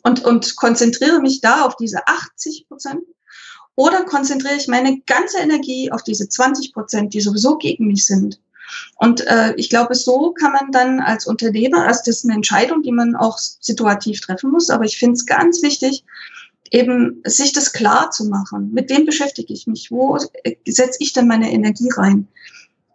und, 0.03 0.25
und 0.25 0.57
konzentriere 0.57 1.20
mich 1.20 1.40
da 1.40 1.62
auf 1.64 1.77
diese 1.77 2.07
80 2.07 2.68
Prozent? 2.68 3.03
Oder 3.77 4.05
konzentriere 4.05 4.57
ich 4.57 4.69
meine 4.69 5.01
ganze 5.07 5.39
Energie 5.39 5.93
auf 5.93 6.03
diese 6.03 6.29
20 6.29 6.73
Prozent, 6.73 7.15
die 7.15 7.21
sowieso 7.21 7.57
gegen 7.59 7.87
mich 7.87 8.07
sind? 8.07 8.41
Und 8.97 9.27
äh, 9.27 9.55
ich 9.57 9.71
glaube, 9.71 9.95
so 9.95 10.33
kann 10.33 10.53
man 10.53 10.73
dann 10.73 11.01
als 11.01 11.27
Unternehmer, 11.27 11.87
also 11.87 12.01
das 12.05 12.19
ist 12.19 12.25
eine 12.25 12.35
Entscheidung, 12.35 12.83
die 12.83 12.93
man 12.93 13.15
auch 13.15 13.39
situativ 13.39 14.21
treffen 14.21 14.51
muss, 14.51 14.71
aber 14.71 14.85
ich 14.85 14.99
finde 14.99 15.15
es 15.15 15.27
ganz 15.27 15.62
wichtig, 15.62 16.05
eben 16.73 17.23
sich 17.25 17.53
das 17.53 17.73
klar 17.73 18.11
zu 18.11 18.25
machen. 18.25 18.73
Mit 18.73 18.91
wem 18.91 19.05
beschäftige 19.05 19.53
ich 19.53 19.67
mich? 19.67 19.91
Wo 19.91 20.19
setze 20.67 20.99
ich 21.01 21.12
denn 21.12 21.29
meine 21.29 21.53
Energie 21.53 21.91
rein? 21.97 22.27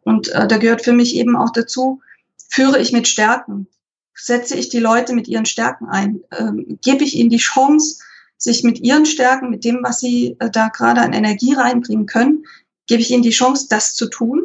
Und 0.03 0.29
äh, 0.29 0.47
da 0.47 0.57
gehört 0.57 0.83
für 0.83 0.93
mich 0.93 1.15
eben 1.15 1.35
auch 1.35 1.51
dazu, 1.51 2.01
führe 2.49 2.79
ich 2.79 2.91
mit 2.91 3.07
Stärken? 3.07 3.67
Setze 4.13 4.57
ich 4.57 4.69
die 4.69 4.79
Leute 4.79 5.13
mit 5.13 5.27
ihren 5.27 5.45
Stärken 5.45 5.87
ein? 5.87 6.21
Ähm, 6.37 6.79
gebe 6.83 7.03
ich 7.03 7.15
ihnen 7.15 7.29
die 7.29 7.37
Chance, 7.37 8.03
sich 8.41 8.63
mit 8.63 8.79
ihren 8.79 9.05
Stärken, 9.05 9.51
mit 9.51 9.63
dem, 9.63 9.81
was 9.83 9.99
sie 9.99 10.35
äh, 10.39 10.49
da 10.49 10.69
gerade 10.69 11.01
an 11.01 11.13
Energie 11.13 11.53
reinbringen 11.53 12.07
können, 12.07 12.45
gebe 12.87 13.01
ich 13.01 13.11
ihnen 13.11 13.21
die 13.21 13.29
Chance, 13.29 13.67
das 13.69 13.93
zu 13.93 14.09
tun? 14.09 14.43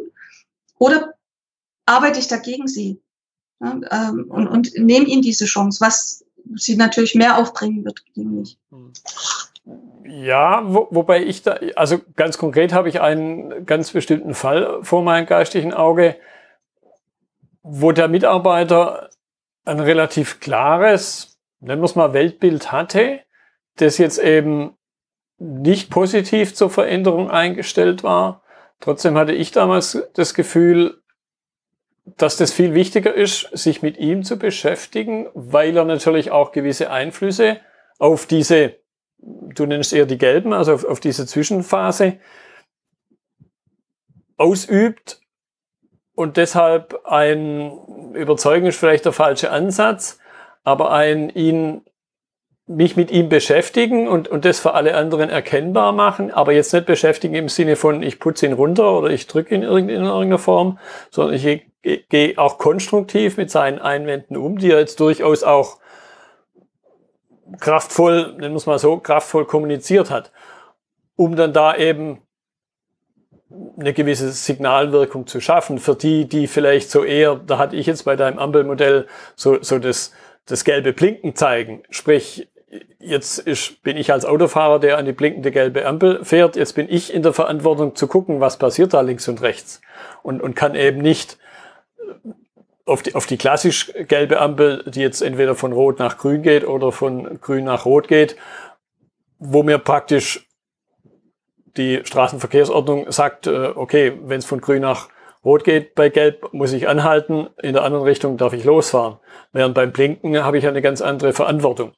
Oder 0.77 1.15
arbeite 1.85 2.19
ich 2.19 2.27
dagegen 2.27 2.67
sie? 2.67 3.01
Ähm, 3.61 4.25
und, 4.29 4.47
und 4.47 4.77
nehme 4.77 5.07
ihnen 5.07 5.23
diese 5.23 5.45
Chance, 5.45 5.81
was 5.81 6.23
sie 6.55 6.77
natürlich 6.77 7.15
mehr 7.15 7.37
aufbringen 7.39 7.83
wird 7.83 8.05
gegen 8.13 8.39
mich. 8.39 8.59
Ja, 10.05 10.61
wo, 10.63 10.87
wobei 10.91 11.23
ich 11.23 11.41
da, 11.41 11.59
also 11.75 11.99
ganz 12.15 12.37
konkret 12.37 12.73
habe 12.73 12.89
ich 12.89 13.01
einen 13.01 13.65
ganz 13.65 13.91
bestimmten 13.91 14.35
Fall 14.35 14.77
vor 14.83 15.01
meinem 15.01 15.25
geistigen 15.25 15.73
Auge, 15.73 16.15
wo 17.63 17.91
der 17.91 18.07
Mitarbeiter 18.07 19.09
ein 19.65 19.79
relativ 19.79 20.39
klares, 20.39 21.39
nennen 21.59 21.81
wir 21.81 21.85
es 21.85 21.95
mal, 21.95 22.13
Weltbild 22.13 22.71
hatte, 22.71 23.21
das 23.77 23.97
jetzt 23.97 24.19
eben 24.19 24.75
nicht 25.39 25.89
positiv 25.89 26.55
zur 26.55 26.69
Veränderung 26.69 27.29
eingestellt 27.29 28.03
war. 28.03 28.43
Trotzdem 28.79 29.17
hatte 29.17 29.33
ich 29.33 29.51
damals 29.51 30.03
das 30.13 30.33
Gefühl, 30.33 31.01
dass 32.05 32.37
das 32.37 32.53
viel 32.53 32.73
wichtiger 32.73 33.13
ist, 33.13 33.49
sich 33.51 33.81
mit 33.81 33.97
ihm 33.97 34.23
zu 34.23 34.37
beschäftigen, 34.37 35.27
weil 35.33 35.75
er 35.75 35.83
natürlich 35.83 36.31
auch 36.31 36.51
gewisse 36.51 36.89
Einflüsse 36.89 37.59
auf 37.99 38.25
diese, 38.25 38.75
du 39.17 39.65
nennst 39.65 39.93
eher 39.93 40.05
die 40.05 40.17
gelben, 40.17 40.53
also 40.53 40.73
auf, 40.73 40.85
auf 40.85 40.99
diese 40.99 41.25
Zwischenphase 41.25 42.19
ausübt 44.37 45.19
und 46.15 46.37
deshalb 46.37 47.05
ein 47.05 48.13
Überzeugen 48.13 48.67
ist 48.67 48.79
vielleicht 48.79 49.05
der 49.05 49.11
falsche 49.11 49.51
Ansatz, 49.51 50.19
aber 50.63 50.91
ein 50.91 51.29
ihn 51.29 51.86
mich 52.67 52.97
mit 52.97 53.11
ihm 53.11 53.29
beschäftigen 53.29 54.09
und, 54.09 54.27
und 54.27 54.43
das 54.43 54.59
für 54.59 54.73
alle 54.73 54.93
anderen 54.95 55.29
erkennbar 55.29 55.93
machen, 55.93 56.31
aber 56.31 56.51
jetzt 56.51 56.73
nicht 56.73 56.85
beschäftigen 56.85 57.33
im 57.33 57.47
Sinne 57.47 57.77
von, 57.77 58.03
ich 58.03 58.19
putze 58.19 58.45
ihn 58.45 58.53
runter 58.53 58.97
oder 58.97 59.09
ich 59.09 59.25
drücke 59.25 59.55
ihn 59.55 59.63
in 59.63 59.69
irgendeiner 59.69 60.37
Form, 60.37 60.77
sondern 61.09 61.35
ich 61.35 61.65
gehe 62.09 62.37
auch 62.37 62.57
konstruktiv 62.57 63.37
mit 63.37 63.49
seinen 63.49 63.79
Einwänden 63.79 64.35
um, 64.35 64.57
die 64.57 64.71
er 64.71 64.79
jetzt 64.79 64.99
durchaus 64.99 65.43
auch 65.43 65.79
kraftvoll, 67.61 68.33
nennen 68.33 68.53
wir 68.53 68.57
es 68.57 68.65
mal 68.65 68.79
so, 68.79 68.97
kraftvoll 68.97 69.45
kommuniziert 69.45 70.11
hat, 70.11 70.33
um 71.15 71.37
dann 71.37 71.53
da 71.53 71.73
eben 71.75 72.21
eine 73.79 73.93
gewisse 73.93 74.31
Signalwirkung 74.31 75.25
zu 75.25 75.39
schaffen. 75.39 75.77
Für 75.77 75.95
die, 75.95 76.27
die 76.27 76.47
vielleicht 76.47 76.91
so 76.91 77.05
eher, 77.05 77.35
da 77.35 77.57
hatte 77.57 77.77
ich 77.77 77.85
jetzt 77.85 78.03
bei 78.03 78.17
deinem 78.17 78.39
Ampelmodell 78.39 79.07
so, 79.37 79.61
so 79.61 79.79
das, 79.79 80.11
das 80.45 80.65
gelbe 80.65 80.91
Blinken 80.91 81.33
zeigen, 81.33 81.83
sprich 81.89 82.49
jetzt 82.99 83.39
ist, 83.39 83.81
bin 83.83 83.97
ich 83.97 84.11
als 84.11 84.25
Autofahrer, 84.25 84.79
der 84.79 84.97
an 84.97 85.05
die 85.05 85.13
blinkende 85.13 85.51
gelbe 85.51 85.85
Ampel 85.85 86.23
fährt, 86.25 86.55
jetzt 86.55 86.73
bin 86.73 86.87
ich 86.89 87.13
in 87.13 87.23
der 87.23 87.33
Verantwortung 87.33 87.95
zu 87.95 88.07
gucken, 88.07 88.39
was 88.39 88.57
passiert 88.57 88.93
da 88.93 89.01
links 89.01 89.27
und 89.27 89.41
rechts. 89.41 89.81
Und, 90.23 90.41
und 90.41 90.55
kann 90.55 90.75
eben 90.75 90.99
nicht 90.99 91.37
äh, 91.99 92.29
auf 92.85 93.03
die, 93.03 93.15
auf 93.15 93.25
die 93.25 93.37
klassisch 93.37 93.93
gelbe 94.07 94.39
Ampel, 94.39 94.83
die 94.87 95.01
jetzt 95.01 95.21
entweder 95.21 95.55
von 95.55 95.73
Rot 95.73 95.99
nach 95.99 96.17
Grün 96.17 96.41
geht 96.41 96.65
oder 96.65 96.91
von 96.91 97.39
Grün 97.41 97.65
nach 97.65 97.85
Rot 97.85 98.07
geht, 98.07 98.35
wo 99.39 99.63
mir 99.63 99.77
praktisch 99.77 100.47
die 101.77 102.01
Straßenverkehrsordnung 102.03 103.11
sagt, 103.11 103.47
äh, 103.47 103.71
okay, 103.75 104.13
wenn 104.23 104.39
es 104.39 104.45
von 104.45 104.61
Grün 104.61 104.81
nach 104.81 105.09
Rot 105.45 105.63
geht 105.63 105.95
bei 105.95 106.09
Gelb, 106.09 106.51
muss 106.51 106.73
ich 106.73 106.89
anhalten, 106.89 107.47
in 107.61 107.73
der 107.73 107.83
anderen 107.83 108.03
Richtung 108.03 108.35
darf 108.35 108.51
ich 108.51 108.65
losfahren. 108.65 109.17
Während 109.53 109.75
beim 109.75 109.93
Blinken 109.93 110.43
habe 110.43 110.57
ich 110.57 110.67
eine 110.67 110.81
ganz 110.81 111.01
andere 111.01 111.31
Verantwortung 111.31 111.93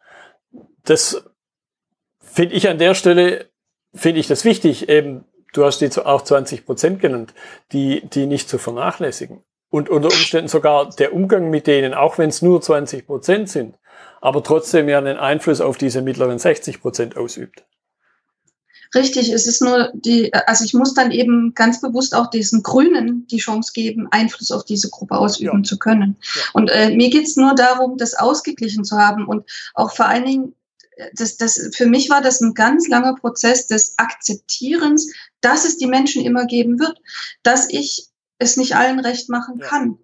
das 0.90 1.24
finde 2.20 2.56
ich 2.56 2.70
an 2.70 2.78
der 2.78 2.96
Stelle, 2.96 3.50
finde 3.94 4.20
ich 4.20 4.28
das 4.28 4.46
wichtig, 4.46 4.90
eben, 4.90 5.26
du 5.54 5.66
hast 5.66 5.80
die 5.80 5.90
auch 5.98 6.24
20 6.24 6.66
Prozent 6.66 7.00
genannt, 7.00 7.34
die, 7.72 8.02
die 8.08 8.26
nicht 8.26 8.50
zu 8.50 8.58
vernachlässigen. 8.58 9.44
Und 9.72 9.90
unter 9.90 10.08
Umständen 10.08 10.48
sogar 10.48 10.90
der 10.90 11.14
Umgang 11.14 11.50
mit 11.50 11.68
denen, 11.68 11.94
auch 11.94 12.18
wenn 12.18 12.30
es 12.30 12.42
nur 12.42 12.62
20 12.62 13.06
Prozent 13.06 13.50
sind, 13.50 13.78
aber 14.20 14.44
trotzdem 14.44 14.90
ja 14.90 14.98
einen 14.98 15.18
Einfluss 15.18 15.62
auf 15.62 15.78
diese 15.78 16.02
mittleren 16.02 16.40
60 16.40 16.82
Prozent 16.82 17.18
ausübt. 17.18 17.66
Richtig, 18.96 19.32
es 19.32 19.46
ist 19.46 19.62
nur 19.62 19.92
die, 19.94 20.34
also 20.34 20.66
ich 20.66 20.74
muss 20.74 20.96
dann 20.96 21.12
eben 21.12 21.54
ganz 21.54 21.80
bewusst 21.80 22.16
auch 22.16 22.28
diesen 22.28 22.64
Grünen 22.64 23.28
die 23.28 23.38
Chance 23.38 23.72
geben, 23.74 24.08
Einfluss 24.10 24.52
auf 24.52 24.66
diese 24.66 24.90
Gruppe 24.90 25.16
ausüben 25.16 25.60
ja. 25.60 25.64
zu 25.64 25.78
können. 25.78 26.18
Ja. 26.22 26.42
Und 26.54 26.72
äh, 26.72 26.90
mir 26.96 27.12
geht's 27.12 27.36
nur 27.36 27.54
darum, 27.54 27.98
das 27.98 28.16
ausgeglichen 28.16 28.84
zu 28.84 28.98
haben 28.98 29.28
und 29.28 29.46
auch 29.76 29.92
vor 29.92 30.08
allen 30.08 30.26
Dingen 30.26 30.56
das, 31.14 31.38
das, 31.38 31.70
für 31.74 31.86
mich 31.86 32.10
war 32.10 32.22
das 32.22 32.42
ein 32.42 32.54
ganz 32.54 32.88
langer 32.88 33.16
Prozess 33.16 33.68
des 33.68 33.98
Akzeptierens, 33.98 35.14
dass 35.42 35.66
es 35.66 35.78
die 35.78 35.88
Menschen 35.88 36.26
immer 36.26 36.46
geben 36.46 36.80
wird, 36.80 37.00
dass 37.44 37.70
ich 37.70 38.08
es 38.38 38.58
nicht 38.58 38.76
allen 38.76 39.00
recht 39.00 39.30
machen 39.30 39.60
kann. 39.60 39.98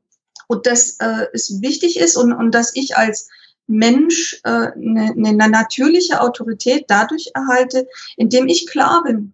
Und 0.48 0.68
dass 0.68 0.98
äh, 1.00 1.28
es 1.34 1.62
wichtig 1.62 1.98
ist 1.98 2.18
und, 2.18 2.32
und 2.32 2.54
dass 2.54 2.76
ich 2.76 2.96
als 2.96 3.30
Mensch 3.68 4.40
äh, 4.44 4.50
eine, 4.50 5.12
eine 5.12 5.50
natürliche 5.50 6.22
Autorität 6.22 6.86
dadurch 6.88 7.32
erhalte, 7.34 7.88
indem 8.16 8.48
ich 8.48 8.68
klar 8.68 9.04
bin, 9.04 9.34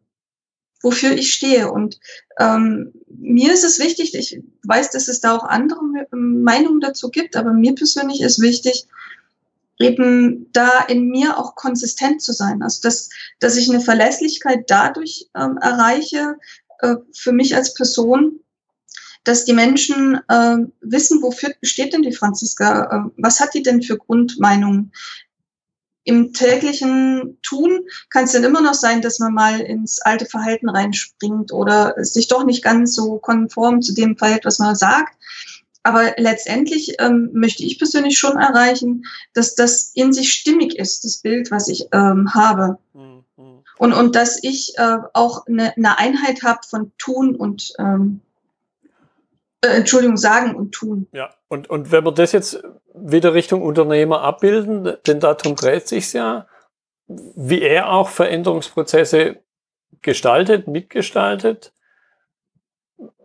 wofür 0.82 1.12
ich 1.12 1.34
stehe. 1.34 1.69
Und 1.69 2.00
ähm, 2.39 2.93
mir 3.08 3.54
ist 3.54 3.65
es 3.65 3.80
wichtig, 3.80 4.15
ich 4.15 4.41
weiß, 4.63 4.91
dass 4.91 5.10
es 5.10 5.19
da 5.19 5.36
auch 5.36 5.43
andere 5.43 5.82
Meinungen 6.12 6.80
dazu 6.80 7.10
gibt, 7.10 7.36
aber 7.36 7.52
mir 7.52 7.76
persönlich 7.76 8.21
ist 8.21 8.39
wichtig, 8.39 8.88
eben 9.82 10.50
da 10.52 10.82
in 10.88 11.10
mir 11.10 11.38
auch 11.38 11.56
konsistent 11.56 12.22
zu 12.22 12.34
sein. 12.34 12.62
Also 12.62 12.82
dass, 12.82 13.10
dass 13.39 13.58
ich 13.58 13.70
eine 13.70 13.82
Verlässlichkeit 13.82 14.65
dadurch 14.67 15.30
ähm, 15.36 15.58
erreiche, 15.58 16.38
äh, 16.80 16.96
für 17.13 17.32
mich 17.32 17.56
als 17.56 17.74
Person, 17.74 18.39
dass 19.24 19.46
die 19.46 19.54
Menschen 19.54 20.20
äh, 20.28 20.58
wissen, 20.82 21.22
wofür 21.22 21.52
steht 21.62 21.94
denn 21.94 22.02
die 22.02 22.13
Franziska, 22.13 22.84
äh, 23.08 23.12
was 23.17 23.39
hat 23.39 23.54
die 23.54 23.63
denn 23.63 23.82
für 23.82 23.98
Grundmeinungen. 23.98 24.91
Im 26.04 26.34
täglichen 26.34 27.38
Tun 27.44 27.82
kann 28.10 28.24
es 28.24 28.32
dann 28.32 28.44
immer 28.44 28.62
noch 28.62 28.74
sein, 28.74 29.04
dass 29.04 29.20
man 29.20 29.34
mal 29.34 29.60
ins 29.60 30.02
alte 30.02 30.26
Verhalten 30.26 30.67
reinspringt 30.67 31.54
oder 31.54 31.94
sich 32.04 32.28
doch 32.28 32.44
nicht 32.44 32.63
ganz 32.63 32.96
so 32.96 33.20
konform 33.20 33.84
zu 33.84 33.94
dem 33.94 34.17
verhält, 34.17 34.44
was 34.46 34.58
man 34.58 34.76
sagt. 34.76 35.15
Aber 35.84 36.13
letztendlich 36.17 36.96
ähm, 37.00 37.32
möchte 37.34 37.63
ich 37.63 37.80
persönlich 37.80 38.17
schon 38.17 38.38
erreichen, 38.38 39.06
dass 39.34 39.56
das 39.56 39.91
in 39.96 40.13
sich 40.13 40.32
stimmig 40.34 40.78
ist, 40.78 41.04
das 41.04 41.17
Bild, 41.17 41.50
was 41.50 41.67
ich 41.67 41.88
ähm, 41.91 42.34
habe. 42.34 42.78
Mhm. 42.94 43.24
Und, 43.78 43.94
und 43.94 44.15
dass 44.15 44.44
ich 44.44 44.78
äh, 44.78 44.98
auch 45.13 45.48
eine, 45.48 45.76
eine 45.76 45.98
Einheit 45.98 46.44
habe 46.44 46.60
von 46.70 46.91
Tun 47.00 47.36
und 47.36 47.74
ähm, 47.80 48.22
äh, 49.63 49.70
Entschuldigung, 49.70 50.17
sagen 50.17 50.56
und 50.56 50.72
tun. 50.72 51.08
Ja, 51.13 51.34
und, 51.48 51.70
und 51.70 51.91
wenn 51.91 52.04
wir 52.04 52.12
das 52.12 52.32
jetzt 52.32 52.62
wieder 52.94 53.34
Richtung 53.34 53.62
Unternehmer 53.63 54.22
abbilden, 54.22 54.98
denn 55.08 55.20
darum 55.20 55.56
dreht 55.56 55.88
sich 55.88 56.13
ja, 56.13 56.48
wie 57.08 57.62
er 57.62 57.91
auch 57.91 58.10
Veränderungsprozesse 58.10 59.38
gestaltet, 60.02 60.67
mitgestaltet, 60.67 61.74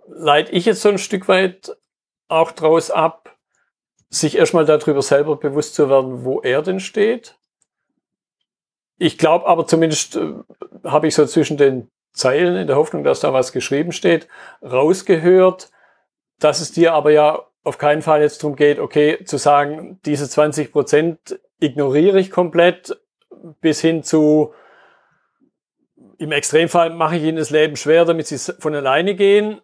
leite 0.09 0.53
ich 0.53 0.65
jetzt 0.65 0.83
so 0.83 0.89
ein 0.89 0.99
Stück 0.99 1.29
weit 1.29 1.77
auch 2.29 2.53
daraus 2.53 2.91
ab, 2.91 3.37
sich 4.09 4.37
erstmal 4.37 4.65
darüber 4.65 5.03
selber 5.03 5.37
bewusst 5.37 5.75
zu 5.75 5.91
werden, 5.91 6.25
wo 6.25 6.41
er 6.41 6.63
denn 6.63 6.81
steht. 6.81 7.37
Ich 8.99 9.19
glaube 9.19 9.47
aber 9.47 9.67
zumindest 9.67 10.17
äh, 10.17 10.33
habe 10.85 11.09
ich 11.09 11.15
so 11.15 11.27
zwischen 11.27 11.57
den 11.57 11.91
Zeilen 12.13 12.57
in 12.57 12.67
der 12.67 12.77
Hoffnung, 12.77 13.05
dass 13.05 13.21
da 13.21 13.33
was 13.33 13.53
geschrieben 13.53 13.93
steht, 13.93 14.27
rausgehört, 14.63 15.71
dass 16.39 16.61
es 16.61 16.73
dir 16.73 16.95
aber 16.95 17.11
ja 17.11 17.47
auf 17.63 17.79
keinen 17.79 18.01
Fall 18.01 18.23
jetzt 18.23 18.43
darum 18.43 18.57
geht, 18.57 18.79
okay, 18.79 19.25
zu 19.25 19.39
sagen, 19.39 20.01
diese 20.07 20.29
20 20.29 20.73
Prozent 20.73 21.41
ignoriere 21.59 22.19
ich 22.21 22.31
komplett 22.31 22.99
bis 23.61 23.81
hin 23.81 24.03
zu, 24.03 24.55
im 26.19 26.33
Extremfall 26.33 26.91
mache 26.91 27.17
ich 27.17 27.25
ihnen 27.25 27.37
das 27.37 27.51
Leben 27.51 27.77
schwer, 27.77 28.05
damit 28.05 28.29
sie 28.29 28.39
von 28.39 28.75
alleine 28.75 29.15
gehen. 29.15 29.61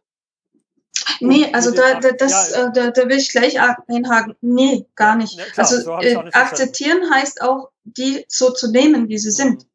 Nee, 1.21 1.49
also 1.53 1.71
da, 1.71 2.01
da, 2.01 2.11
das, 2.13 2.53
ja, 2.53 2.67
äh, 2.67 2.73
da, 2.73 2.91
da 2.91 3.09
will 3.09 3.17
ich 3.17 3.31
gleich 3.31 3.59
einhaken. 3.61 4.35
Nee, 4.41 4.87
gar 4.95 5.17
nicht. 5.17 5.39
Ja, 5.39 5.45
klar, 5.45 5.67
also 5.67 5.81
so 5.81 5.99
äh, 6.01 6.17
akzeptieren 6.33 7.01
heißt 7.13 7.43
auch, 7.43 7.71
die 7.85 8.25
so 8.29 8.51
zu 8.51 8.71
nehmen, 8.71 9.09
wie 9.09 9.19
sie 9.19 9.29
mhm. 9.29 9.33
sind 9.33 9.67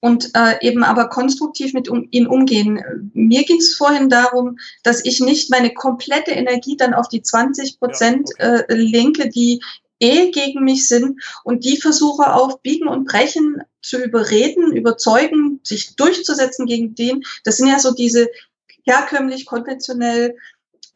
und 0.00 0.30
äh, 0.34 0.54
eben 0.60 0.84
aber 0.84 1.08
konstruktiv 1.08 1.72
mit 1.72 1.88
um, 1.88 2.06
ihnen 2.10 2.26
umgehen. 2.26 2.80
Mir 3.12 3.44
ging 3.44 3.58
es 3.58 3.74
vorhin 3.74 4.08
darum, 4.08 4.58
dass 4.82 5.04
ich 5.04 5.20
nicht 5.20 5.50
meine 5.50 5.72
komplette 5.72 6.32
Energie 6.32 6.76
dann 6.76 6.94
auf 6.94 7.08
die 7.08 7.22
20 7.22 7.78
Prozent 7.78 8.30
ja, 8.38 8.54
okay. 8.54 8.64
äh, 8.68 8.74
lenke, 8.74 9.28
die 9.28 9.62
eh 9.98 10.30
gegen 10.30 10.62
mich 10.62 10.88
sind 10.88 11.20
und 11.42 11.64
die 11.64 11.80
versuche 11.80 12.32
auf 12.34 12.60
Biegen 12.60 12.86
und 12.86 13.06
Brechen 13.06 13.62
zu 13.80 14.02
überreden, 14.02 14.72
überzeugen, 14.72 15.60
sich 15.62 15.96
durchzusetzen 15.96 16.66
gegen 16.66 16.94
den. 16.94 17.24
Das 17.44 17.56
sind 17.56 17.68
ja 17.68 17.78
so 17.78 17.94
diese 17.94 18.28
herkömmlich, 18.86 19.46
konventionell 19.46 20.36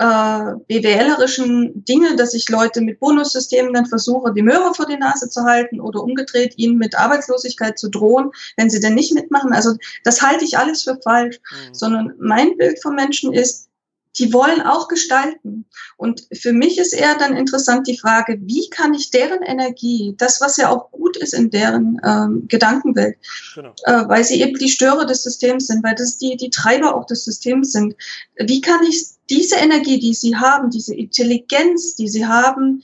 äh, 0.00 0.54
BWLerischen 0.66 1.84
Dinge, 1.84 2.16
dass 2.16 2.32
ich 2.32 2.48
Leute 2.48 2.80
mit 2.80 3.00
Bonussystemen 3.00 3.74
dann 3.74 3.84
versuche, 3.84 4.32
die 4.32 4.42
Möhre 4.42 4.72
vor 4.74 4.86
die 4.86 4.96
Nase 4.96 5.28
zu 5.28 5.44
halten 5.44 5.80
oder 5.80 6.02
umgedreht 6.02 6.54
ihnen 6.56 6.78
mit 6.78 6.98
Arbeitslosigkeit 6.98 7.78
zu 7.78 7.90
drohen, 7.90 8.30
wenn 8.56 8.70
sie 8.70 8.80
denn 8.80 8.94
nicht 8.94 9.12
mitmachen. 9.12 9.52
Also 9.52 9.74
das 10.04 10.22
halte 10.22 10.44
ich 10.44 10.56
alles 10.56 10.84
für 10.84 10.98
falsch, 11.02 11.38
mhm. 11.38 11.74
sondern 11.74 12.14
mein 12.18 12.56
Bild 12.56 12.80
von 12.82 12.94
Menschen 12.94 13.34
ist, 13.34 13.69
die 14.18 14.32
wollen 14.32 14.60
auch 14.60 14.88
gestalten. 14.88 15.66
Und 15.96 16.26
für 16.32 16.52
mich 16.52 16.78
ist 16.78 16.92
eher 16.92 17.16
dann 17.16 17.36
interessant 17.36 17.86
die 17.86 17.98
Frage, 17.98 18.38
wie 18.42 18.68
kann 18.70 18.94
ich 18.94 19.10
deren 19.10 19.42
Energie, 19.42 20.14
das, 20.18 20.40
was 20.40 20.56
ja 20.56 20.70
auch 20.70 20.90
gut 20.90 21.16
ist 21.16 21.32
in 21.32 21.50
deren 21.50 22.00
ähm, 22.04 22.44
Gedankenwelt, 22.48 23.16
genau. 23.54 23.72
äh, 23.84 24.08
weil 24.08 24.24
sie 24.24 24.40
eben 24.40 24.58
die 24.58 24.68
Störer 24.68 25.06
des 25.06 25.22
Systems 25.22 25.68
sind, 25.68 25.84
weil 25.84 25.94
das 25.94 26.18
die, 26.18 26.36
die 26.36 26.50
Treiber 26.50 26.94
auch 26.96 27.06
des 27.06 27.24
Systems 27.24 27.72
sind, 27.72 27.94
wie 28.36 28.60
kann 28.60 28.82
ich 28.88 29.06
diese 29.30 29.56
Energie, 29.56 30.00
die 30.00 30.14
sie 30.14 30.36
haben, 30.36 30.70
diese 30.70 30.94
Intelligenz, 30.94 31.94
die 31.94 32.08
sie 32.08 32.26
haben, 32.26 32.82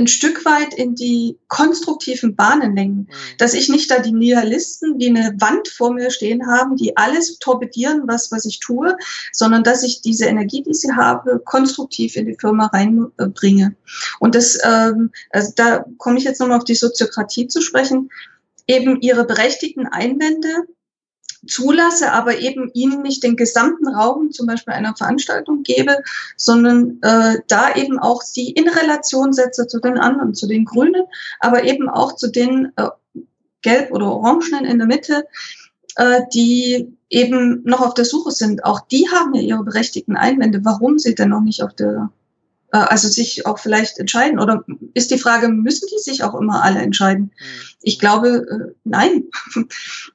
ein 0.00 0.06
Stück 0.06 0.44
weit 0.44 0.74
in 0.74 0.94
die 0.94 1.38
konstruktiven 1.48 2.34
Bahnen 2.34 2.74
lenken. 2.74 3.00
Mhm. 3.00 3.36
Dass 3.38 3.54
ich 3.54 3.68
nicht 3.68 3.90
da 3.90 4.00
die 4.00 4.12
Nihilisten 4.12 4.98
wie 4.98 5.08
eine 5.08 5.34
Wand 5.38 5.68
vor 5.68 5.92
mir 5.92 6.10
stehen 6.10 6.46
haben, 6.46 6.76
die 6.76 6.96
alles 6.96 7.38
torpedieren, 7.38 8.02
was, 8.06 8.32
was 8.32 8.44
ich 8.44 8.60
tue, 8.60 8.96
sondern 9.32 9.62
dass 9.62 9.82
ich 9.82 10.00
diese 10.02 10.26
Energie, 10.26 10.62
die 10.62 10.74
sie 10.74 10.92
habe, 10.92 11.40
konstruktiv 11.44 12.16
in 12.16 12.26
die 12.26 12.36
Firma 12.38 12.66
reinbringe. 12.66 13.76
Und 14.18 14.34
das, 14.34 14.58
ähm, 14.64 15.10
also 15.30 15.52
da 15.54 15.84
komme 15.98 16.18
ich 16.18 16.24
jetzt 16.24 16.40
nochmal 16.40 16.58
auf 16.58 16.64
die 16.64 16.74
Soziokratie 16.74 17.46
zu 17.46 17.60
sprechen, 17.60 18.10
eben 18.66 19.00
ihre 19.00 19.24
berechtigten 19.24 19.86
Einwände 19.86 20.48
zulasse, 21.46 22.12
aber 22.12 22.38
eben 22.38 22.70
ihnen 22.74 23.02
nicht 23.02 23.22
den 23.22 23.36
gesamten 23.36 23.88
Raum 23.88 24.30
zum 24.30 24.46
Beispiel 24.46 24.74
einer 24.74 24.94
Veranstaltung 24.94 25.62
gebe, 25.62 25.96
sondern 26.36 26.98
äh, 27.02 27.38
da 27.48 27.74
eben 27.74 27.98
auch 27.98 28.22
sie 28.22 28.50
in 28.50 28.68
Relation 28.68 29.32
setze 29.32 29.66
zu 29.66 29.80
den 29.80 29.98
anderen, 29.98 30.34
zu 30.34 30.46
den 30.46 30.64
Grünen, 30.64 31.04
aber 31.40 31.64
eben 31.64 31.88
auch 31.88 32.14
zu 32.16 32.30
den 32.30 32.72
äh, 32.76 32.88
Gelb- 33.62 33.92
oder 33.92 34.06
Orangenen 34.06 34.64
in 34.64 34.78
der 34.78 34.86
Mitte, 34.86 35.26
äh, 35.96 36.22
die 36.32 36.96
eben 37.08 37.62
noch 37.64 37.80
auf 37.80 37.94
der 37.94 38.04
Suche 38.04 38.30
sind. 38.30 38.64
Auch 38.64 38.80
die 38.80 39.08
haben 39.10 39.34
ja 39.34 39.42
ihre 39.42 39.64
berechtigten 39.64 40.16
Einwände, 40.16 40.64
warum 40.64 40.98
sie 40.98 41.14
denn 41.14 41.30
noch 41.30 41.40
nicht 41.40 41.62
auf 41.62 41.74
der 41.74 42.10
also 42.78 43.08
sich 43.08 43.46
auch 43.46 43.58
vielleicht 43.58 43.98
entscheiden? 43.98 44.38
Oder 44.38 44.64
ist 44.94 45.10
die 45.10 45.18
Frage, 45.18 45.48
müssen 45.48 45.88
die 45.92 45.98
sich 45.98 46.22
auch 46.22 46.34
immer 46.34 46.62
alle 46.62 46.80
entscheiden? 46.80 47.24
Mhm. 47.24 47.30
Ich 47.82 47.98
glaube, 47.98 48.46
äh, 48.48 48.74
nein. 48.84 49.24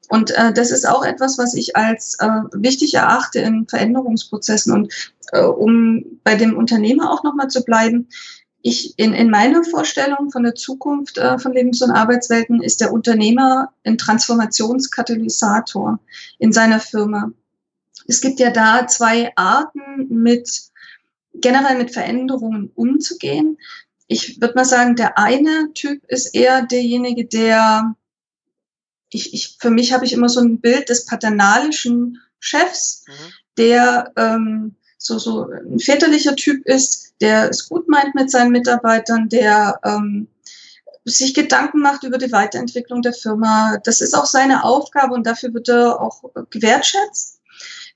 Und 0.10 0.32
äh, 0.32 0.54
das 0.54 0.72
ist 0.72 0.88
auch 0.88 1.04
etwas, 1.04 1.38
was 1.38 1.54
ich 1.54 1.76
als 1.76 2.18
äh, 2.20 2.28
wichtig 2.54 2.94
erachte 2.94 3.40
in 3.40 3.68
Veränderungsprozessen. 3.68 4.74
Und 4.74 4.94
äh, 5.32 5.42
um 5.42 6.20
bei 6.24 6.36
dem 6.36 6.56
Unternehmer 6.56 7.12
auch 7.12 7.24
nochmal 7.24 7.50
zu 7.50 7.64
bleiben, 7.64 8.08
ich 8.62 8.98
in, 8.98 9.14
in 9.14 9.30
meiner 9.30 9.64
Vorstellung 9.64 10.32
von 10.32 10.42
der 10.42 10.56
Zukunft 10.56 11.20
äh, 11.20 11.38
von 11.38 11.54
Lebens- 11.54 11.84
und 11.84 11.92
Arbeitswelten 11.92 12.64
ist 12.64 12.82
der 12.82 12.92
Unternehmer 12.92 13.74
ein 13.84 14.00
Transformationskatalysator 14.00 16.00
in 16.40 16.52
seiner 16.52 16.80
Firma. 16.80 17.32
Es 18.08 18.22
gibt 18.22 18.40
ja 18.40 18.50
da 18.50 18.88
zwei 18.88 19.32
Arten 19.36 20.08
mit 20.10 20.72
generell 21.42 21.78
mit 21.78 21.92
Veränderungen 21.92 22.72
umzugehen. 22.76 23.58
Ich 24.08 24.40
würde 24.40 24.56
mal 24.56 24.66
sagen, 24.66 24.96
der 24.96 25.18
eine 25.18 25.72
Typ 25.74 26.04
ist 26.08 26.36
eher 26.36 26.64
derjenige, 26.64 27.26
der, 27.26 27.96
ich, 29.10 29.34
ich, 29.34 29.58
für 29.60 29.72
mich 29.72 29.94
habe 29.94 30.06
ich 30.06 30.14
immer 30.14 30.30
so 30.30 30.40
ein 30.40 30.60
Bild 30.60 30.90
des 30.90 31.06
paternalischen 31.06 32.22
Chefs, 32.40 33.06
mhm. 33.08 33.34
der 33.58 34.12
ähm, 34.16 34.76
so, 34.98 35.20
so 35.20 35.48
ein 35.50 35.80
väterlicher 35.80 36.36
Typ 36.36 36.66
ist, 36.66 37.14
der 37.22 37.50
es 37.50 37.70
gut 37.70 37.88
meint 37.88 38.16
mit 38.16 38.30
seinen 38.30 38.52
Mitarbeitern, 38.52 39.30
der 39.30 39.80
ähm, 39.84 40.28
sich 41.06 41.34
Gedanken 41.34 41.80
macht 41.80 42.04
über 42.04 42.18
die 42.18 42.32
Weiterentwicklung 42.32 43.02
der 43.02 43.14
Firma. 43.14 43.78
Das 43.84 44.02
ist 44.02 44.16
auch 44.16 44.26
seine 44.26 44.64
Aufgabe 44.64 45.14
und 45.14 45.26
dafür 45.26 45.54
wird 45.54 45.70
er 45.70 46.02
auch 46.02 46.24
gewertschätzt, 46.50 47.40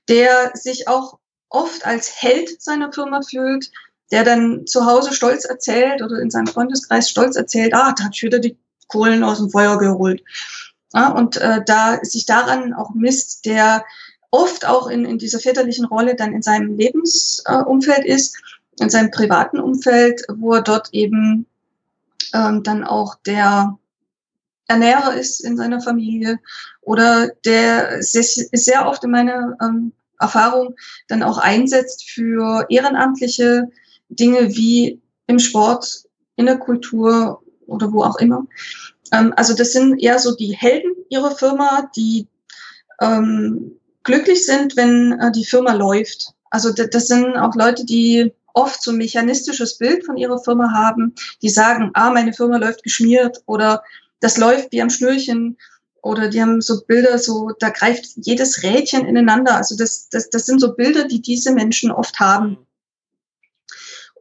der 0.08 0.52
sich 0.54 0.86
auch 0.86 1.18
oft 1.50 1.84
als 1.84 2.22
Held 2.22 2.62
seiner 2.62 2.92
Firma 2.92 3.20
fühlt, 3.22 3.70
der 4.10 4.24
dann 4.24 4.66
zu 4.66 4.86
Hause 4.86 5.12
stolz 5.12 5.44
erzählt 5.44 6.02
oder 6.02 6.18
in 6.18 6.30
seinem 6.30 6.46
Freundeskreis 6.46 7.10
stolz 7.10 7.36
erzählt, 7.36 7.74
ah, 7.74 7.94
da 7.96 8.04
hat 8.04 8.14
ich 8.14 8.22
wieder 8.22 8.38
die 8.38 8.56
Kohlen 8.88 9.22
aus 9.22 9.38
dem 9.38 9.50
Feuer 9.50 9.78
geholt. 9.78 10.22
Ja, 10.92 11.10
und 11.10 11.36
äh, 11.36 11.60
da 11.64 11.98
sich 12.02 12.26
daran 12.26 12.72
auch 12.72 12.90
misst, 12.94 13.46
der 13.46 13.84
oft 14.30 14.66
auch 14.66 14.88
in, 14.88 15.04
in 15.04 15.18
dieser 15.18 15.38
väterlichen 15.38 15.84
Rolle 15.84 16.16
dann 16.16 16.32
in 16.32 16.42
seinem 16.42 16.76
Lebensumfeld 16.76 18.04
äh, 18.04 18.12
ist, 18.12 18.36
in 18.80 18.90
seinem 18.90 19.10
privaten 19.10 19.60
Umfeld, 19.60 20.22
wo 20.28 20.54
er 20.54 20.62
dort 20.62 20.88
eben 20.92 21.46
ähm, 22.32 22.62
dann 22.62 22.84
auch 22.84 23.16
der 23.26 23.78
Ernährer 24.66 25.14
ist 25.14 25.40
in 25.40 25.56
seiner 25.56 25.80
Familie 25.80 26.38
oder 26.80 27.28
der 27.44 28.02
sehr, 28.02 28.22
sehr 28.52 28.86
oft 28.88 29.02
in 29.04 29.10
meiner 29.10 29.56
ähm, 29.60 29.92
Erfahrung 30.20 30.76
dann 31.08 31.22
auch 31.22 31.38
einsetzt 31.38 32.08
für 32.08 32.66
ehrenamtliche 32.68 33.68
Dinge 34.08 34.54
wie 34.54 35.00
im 35.26 35.38
Sport, 35.38 36.04
in 36.36 36.46
der 36.46 36.58
Kultur 36.58 37.42
oder 37.66 37.92
wo 37.92 38.02
auch 38.02 38.16
immer. 38.16 38.46
Ähm, 39.12 39.32
also 39.36 39.54
das 39.54 39.72
sind 39.72 39.98
eher 39.98 40.18
so 40.18 40.34
die 40.34 40.54
Helden 40.54 40.92
ihrer 41.08 41.32
Firma, 41.32 41.90
die 41.96 42.26
ähm, 43.00 43.72
glücklich 44.02 44.46
sind, 44.46 44.76
wenn 44.76 45.12
äh, 45.12 45.32
die 45.32 45.44
Firma 45.44 45.72
läuft. 45.72 46.34
Also 46.50 46.72
das 46.72 47.06
sind 47.06 47.36
auch 47.36 47.54
Leute, 47.54 47.84
die 47.84 48.32
oft 48.54 48.82
so 48.82 48.90
ein 48.90 48.96
mechanistisches 48.96 49.78
Bild 49.78 50.04
von 50.04 50.16
ihrer 50.16 50.38
Firma 50.42 50.72
haben, 50.72 51.14
die 51.42 51.48
sagen, 51.48 51.90
ah, 51.94 52.10
meine 52.10 52.32
Firma 52.32 52.56
läuft 52.56 52.82
geschmiert 52.82 53.42
oder 53.46 53.82
das 54.18 54.36
läuft 54.36 54.72
wie 54.72 54.82
am 54.82 54.90
Schnürchen 54.90 55.56
oder 56.02 56.28
die 56.28 56.40
haben 56.40 56.60
so 56.60 56.82
Bilder, 56.86 57.18
so 57.18 57.50
da 57.58 57.70
greift 57.70 58.06
jedes 58.16 58.62
Rädchen 58.62 59.06
ineinander. 59.06 59.56
Also 59.56 59.76
das, 59.76 60.08
das, 60.08 60.30
das 60.30 60.46
sind 60.46 60.60
so 60.60 60.74
Bilder, 60.74 61.04
die 61.04 61.20
diese 61.20 61.52
Menschen 61.52 61.90
oft 61.90 62.18
haben. 62.20 62.58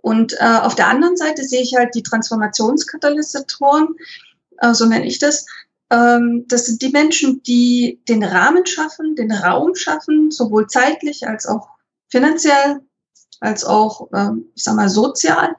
Und 0.01 0.33
äh, 0.39 0.59
auf 0.61 0.75
der 0.75 0.87
anderen 0.87 1.17
Seite 1.17 1.43
sehe 1.43 1.61
ich 1.61 1.75
halt 1.75 1.93
die 1.93 2.03
Transformationskatalysatoren, 2.03 3.95
äh, 4.59 4.73
so 4.73 4.85
nenne 4.85 5.05
ich 5.05 5.19
das. 5.19 5.45
Ähm, 5.89 6.45
das 6.47 6.65
sind 6.65 6.81
die 6.81 6.89
Menschen, 6.89 7.43
die 7.43 7.99
den 8.07 8.23
Rahmen 8.23 8.65
schaffen, 8.65 9.15
den 9.15 9.31
Raum 9.31 9.75
schaffen, 9.75 10.31
sowohl 10.31 10.67
zeitlich 10.67 11.27
als 11.27 11.45
auch 11.45 11.69
finanziell, 12.07 12.81
als 13.39 13.63
auch, 13.65 14.11
äh, 14.13 14.29
ich 14.55 14.63
sag 14.63 14.75
mal, 14.75 14.89
sozial 14.89 15.55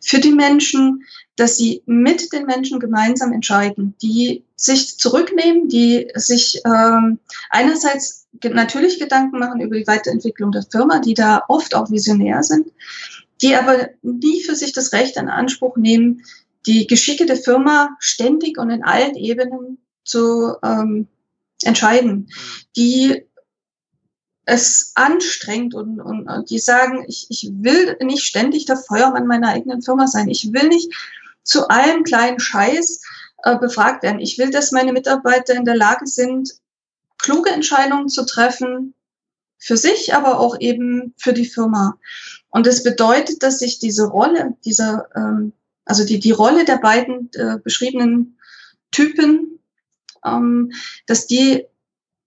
für 0.00 0.18
die 0.18 0.32
Menschen, 0.32 1.04
dass 1.40 1.56
sie 1.56 1.82
mit 1.86 2.34
den 2.34 2.44
Menschen 2.44 2.78
gemeinsam 2.80 3.32
entscheiden, 3.32 3.94
die 4.02 4.44
sich 4.56 4.98
zurücknehmen, 4.98 5.70
die 5.70 6.10
sich 6.14 6.60
ähm, 6.66 7.18
einerseits 7.48 8.26
natürlich 8.42 8.98
Gedanken 8.98 9.38
machen 9.38 9.62
über 9.62 9.76
die 9.76 9.86
Weiterentwicklung 9.86 10.52
der 10.52 10.64
Firma, 10.70 10.98
die 10.98 11.14
da 11.14 11.42
oft 11.48 11.74
auch 11.74 11.90
visionär 11.90 12.42
sind, 12.42 12.68
die 13.40 13.56
aber 13.56 13.88
nie 14.02 14.42
für 14.42 14.54
sich 14.54 14.74
das 14.74 14.92
Recht 14.92 15.16
in 15.16 15.30
Anspruch 15.30 15.78
nehmen, 15.78 16.22
die 16.66 16.86
Geschicke 16.86 17.24
der 17.24 17.36
Firma 17.36 17.96
ständig 18.00 18.58
und 18.58 18.68
in 18.68 18.84
allen 18.84 19.14
Ebenen 19.14 19.78
zu 20.04 20.56
ähm, 20.62 21.06
entscheiden, 21.62 22.28
die 22.76 23.24
es 24.44 24.92
anstrengt 24.94 25.74
und, 25.74 26.00
und, 26.00 26.28
und 26.28 26.50
die 26.50 26.58
sagen, 26.58 27.04
ich, 27.08 27.28
ich 27.30 27.50
will 27.54 27.96
nicht 28.02 28.24
ständig 28.24 28.66
der 28.66 28.76
Feuermann 28.76 29.26
meiner 29.26 29.48
eigenen 29.48 29.80
Firma 29.80 30.06
sein. 30.06 30.28
Ich 30.28 30.52
will 30.52 30.68
nicht 30.68 30.92
zu 31.42 31.68
allem 31.68 32.04
kleinen 32.04 32.40
Scheiß 32.40 33.00
äh, 33.42 33.56
befragt 33.58 34.02
werden. 34.02 34.20
Ich 34.20 34.38
will, 34.38 34.50
dass 34.50 34.72
meine 34.72 34.92
Mitarbeiter 34.92 35.54
in 35.54 35.64
der 35.64 35.76
Lage 35.76 36.06
sind, 36.06 36.50
kluge 37.18 37.50
Entscheidungen 37.50 38.08
zu 38.08 38.24
treffen, 38.24 38.94
für 39.60 39.76
sich, 39.76 40.14
aber 40.14 40.40
auch 40.40 40.58
eben 40.58 41.14
für 41.18 41.32
die 41.32 41.44
Firma. 41.44 41.98
Und 42.48 42.66
das 42.66 42.82
bedeutet, 42.82 43.42
dass 43.42 43.58
sich 43.58 43.78
diese 43.78 44.06
Rolle, 44.06 44.56
dieser, 44.64 45.06
ähm, 45.14 45.52
also 45.84 46.04
die, 46.04 46.18
die 46.18 46.32
Rolle 46.32 46.64
der 46.64 46.78
beiden 46.78 47.30
äh, 47.34 47.58
beschriebenen 47.62 48.38
Typen, 48.90 49.60
ähm, 50.24 50.72
dass 51.06 51.26
die 51.26 51.66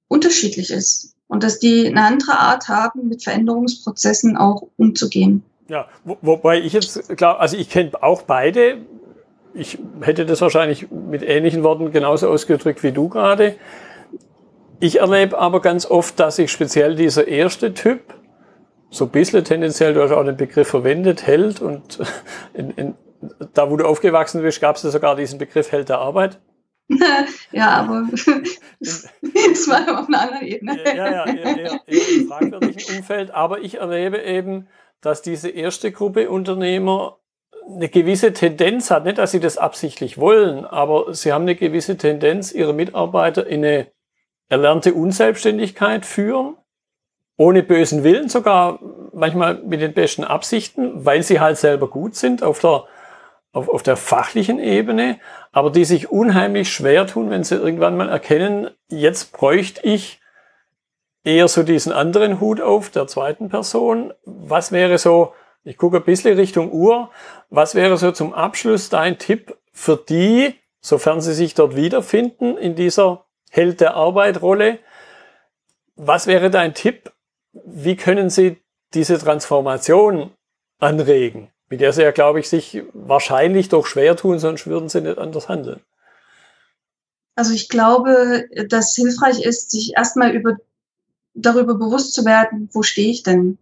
unterschiedlich 0.07 0.69
ist 0.69 1.15
und 1.27 1.43
dass 1.43 1.59
die 1.59 1.87
eine 1.87 2.03
andere 2.03 2.37
Art 2.37 2.67
haben, 2.67 3.09
mit 3.09 3.23
Veränderungsprozessen 3.23 4.37
auch 4.37 4.69
umzugehen. 4.77 5.43
Ja, 5.67 5.87
wo, 6.03 6.17
wobei 6.21 6.61
ich 6.61 6.73
jetzt 6.73 7.17
glaube, 7.17 7.39
also 7.39 7.57
ich 7.57 7.69
kenne 7.69 7.91
auch 8.01 8.21
beide. 8.21 8.85
Ich 9.53 9.77
hätte 10.01 10.25
das 10.25 10.41
wahrscheinlich 10.41 10.89
mit 10.89 11.21
ähnlichen 11.21 11.63
Worten 11.63 11.91
genauso 11.91 12.29
ausgedrückt 12.29 12.83
wie 12.83 12.91
du 12.91 13.09
gerade. 13.09 13.55
Ich 14.79 14.99
erlebe 14.99 15.37
aber 15.37 15.61
ganz 15.61 15.85
oft, 15.85 16.19
dass 16.19 16.37
sich 16.37 16.51
speziell 16.51 16.95
dieser 16.95 17.27
erste 17.27 17.73
Typ 17.73 18.01
so 18.89 19.05
ein 19.05 19.11
bisschen 19.11 19.43
tendenziell, 19.43 19.93
du 19.93 20.03
hast 20.03 20.11
auch 20.11 20.23
den 20.23 20.37
Begriff 20.37 20.67
verwendet, 20.67 21.25
Held 21.25 21.61
und 21.61 21.99
in, 22.53 22.71
in, 22.71 22.95
da, 23.53 23.69
wo 23.69 23.77
du 23.77 23.85
aufgewachsen 23.85 24.41
bist, 24.41 24.61
gab 24.61 24.75
es 24.75 24.83
ja 24.83 24.89
sogar 24.89 25.15
diesen 25.15 25.39
Begriff 25.39 25.71
Held 25.71 25.89
der 25.89 25.99
Arbeit. 25.99 26.39
ja, 27.51 27.69
aber 27.69 28.07
das 28.79 29.09
war 29.67 29.99
auf 29.99 30.07
einer 30.07 30.21
anderen 30.21 30.45
Ebene. 30.45 30.77
Ja, 30.85 30.93
ja, 30.93 31.27
ja, 31.27 31.57
ja, 31.57 31.79
im 31.87 32.27
fragwürdigen 32.27 32.97
Umfeld. 32.97 33.31
Aber 33.31 33.61
ich 33.61 33.75
erlebe 33.75 34.21
eben, 34.21 34.67
dass 35.01 35.21
diese 35.21 35.49
erste 35.49 35.91
Gruppe 35.91 36.29
Unternehmer 36.29 37.19
eine 37.67 37.89
gewisse 37.89 38.33
Tendenz 38.33 38.91
hat, 38.91 39.05
nicht, 39.05 39.17
dass 39.17 39.31
sie 39.31 39.39
das 39.39 39.57
absichtlich 39.57 40.17
wollen, 40.17 40.65
aber 40.65 41.13
sie 41.13 41.31
haben 41.31 41.43
eine 41.43 41.55
gewisse 41.55 41.97
Tendenz, 41.97 42.51
ihre 42.51 42.73
Mitarbeiter 42.73 43.45
in 43.47 43.63
eine 43.63 43.87
erlernte 44.49 44.93
Unselbstständigkeit 44.93 46.05
führen, 46.05 46.55
ohne 47.37 47.63
bösen 47.63 48.03
Willen, 48.03 48.29
sogar 48.29 48.79
manchmal 49.13 49.55
mit 49.63 49.81
den 49.81 49.93
besten 49.93 50.23
Absichten, 50.23 51.05
weil 51.05 51.23
sie 51.23 51.39
halt 51.39 51.57
selber 51.57 51.87
gut 51.87 52.15
sind 52.15 52.43
auf 52.43 52.59
der, 52.59 52.85
auf, 53.51 53.69
auf 53.69 53.83
der 53.83 53.97
fachlichen 53.97 54.59
Ebene, 54.59 55.19
aber 55.51 55.71
die 55.71 55.85
sich 55.85 56.11
unheimlich 56.11 56.71
schwer 56.71 57.07
tun, 57.07 57.29
wenn 57.29 57.43
sie 57.43 57.55
irgendwann 57.55 57.97
mal 57.97 58.09
erkennen, 58.09 58.69
jetzt 58.89 59.33
bräuchte 59.33 59.81
ich 59.87 60.19
eher 61.23 61.47
so 61.47 61.63
diesen 61.63 61.93
anderen 61.93 62.39
Hut 62.39 62.61
auf, 62.61 62.89
der 62.89 63.07
zweiten 63.07 63.49
Person. 63.49 64.13
Was 64.25 64.71
wäre 64.71 64.97
so, 64.97 65.33
ich 65.63 65.77
gucke 65.77 65.97
ein 65.97 66.03
bisschen 66.03 66.37
Richtung 66.37 66.71
Uhr, 66.71 67.09
was 67.49 67.75
wäre 67.75 67.97
so 67.97 68.11
zum 68.11 68.33
Abschluss 68.33 68.89
dein 68.89 69.17
Tipp 69.17 69.57
für 69.71 69.97
die, 69.97 70.55
sofern 70.81 71.21
sie 71.21 71.33
sich 71.33 71.53
dort 71.53 71.75
wiederfinden 71.75 72.57
in 72.57 72.75
dieser 72.75 73.25
Held 73.49 73.81
der 73.81 73.93
Arbeit-Rolle. 73.93 74.79
Was 75.95 76.27
wäre 76.27 76.49
dein 76.49 76.73
Tipp? 76.73 77.11
Wie 77.53 77.95
können 77.95 78.31
Sie 78.31 78.57
diese 78.95 79.19
Transformation 79.19 80.31
anregen, 80.79 81.51
mit 81.69 81.81
der 81.81 81.93
Sie 81.93 82.01
ja, 82.01 82.11
glaube 82.11 82.39
ich, 82.39 82.49
sich 82.49 82.81
wahrscheinlich 82.93 83.69
doch 83.69 83.85
schwer 83.85 84.15
tun, 84.15 84.39
sonst 84.39 84.65
würden 84.65 84.89
Sie 84.89 85.01
nicht 85.01 85.19
anders 85.19 85.49
handeln? 85.49 85.81
Also 87.35 87.53
ich 87.53 87.69
glaube, 87.69 88.47
dass 88.69 88.95
hilfreich 88.95 89.43
ist, 89.43 89.71
sich 89.71 89.93
erstmal 89.95 90.35
über, 90.35 90.57
darüber 91.35 91.75
bewusst 91.75 92.13
zu 92.13 92.25
werden, 92.25 92.69
wo 92.73 92.81
stehe 92.81 93.11
ich 93.11 93.23
denn? 93.23 93.59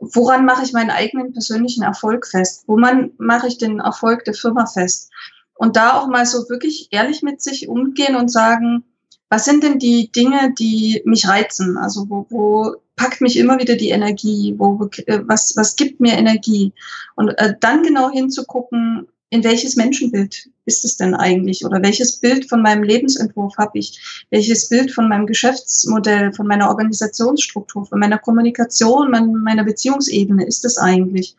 Woran 0.00 0.44
mache 0.44 0.64
ich 0.64 0.72
meinen 0.72 0.90
eigenen 0.90 1.32
persönlichen 1.32 1.82
Erfolg 1.82 2.26
fest? 2.26 2.64
Woran 2.66 3.12
mache 3.18 3.48
ich 3.48 3.58
den 3.58 3.80
Erfolg 3.80 4.24
der 4.24 4.34
Firma 4.34 4.66
fest? 4.66 5.10
Und 5.54 5.76
da 5.76 5.98
auch 5.98 6.06
mal 6.06 6.24
so 6.24 6.48
wirklich 6.48 6.88
ehrlich 6.92 7.22
mit 7.22 7.42
sich 7.42 7.68
umgehen 7.68 8.14
und 8.14 8.30
sagen, 8.30 8.84
was 9.28 9.44
sind 9.44 9.62
denn 9.62 9.78
die 9.78 10.10
Dinge, 10.10 10.54
die 10.58 11.02
mich 11.04 11.28
reizen? 11.28 11.76
Also 11.76 12.08
wo, 12.08 12.26
wo 12.30 12.76
packt 12.96 13.20
mich 13.20 13.36
immer 13.36 13.58
wieder 13.58 13.76
die 13.76 13.90
Energie? 13.90 14.54
Wo, 14.56 14.88
äh, 15.06 15.20
was, 15.24 15.56
was 15.56 15.76
gibt 15.76 16.00
mir 16.00 16.12
Energie? 16.12 16.72
Und 17.16 17.30
äh, 17.30 17.54
dann 17.58 17.82
genau 17.82 18.10
hinzugucken, 18.10 19.08
in 19.30 19.44
welches 19.44 19.76
Menschenbild 19.76 20.48
ist 20.64 20.84
es 20.84 20.96
denn 20.96 21.14
eigentlich? 21.14 21.64
Oder 21.64 21.82
welches 21.82 22.16
Bild 22.16 22.48
von 22.48 22.62
meinem 22.62 22.82
Lebensentwurf 22.82 23.56
habe 23.58 23.78
ich? 23.78 24.24
Welches 24.30 24.68
Bild 24.68 24.90
von 24.90 25.08
meinem 25.08 25.26
Geschäftsmodell, 25.26 26.32
von 26.32 26.46
meiner 26.46 26.68
Organisationsstruktur, 26.68 27.86
von 27.86 27.98
meiner 27.98 28.18
Kommunikation, 28.18 29.10
meiner 29.10 29.64
Beziehungsebene 29.64 30.46
ist 30.46 30.64
es 30.64 30.78
eigentlich? 30.78 31.36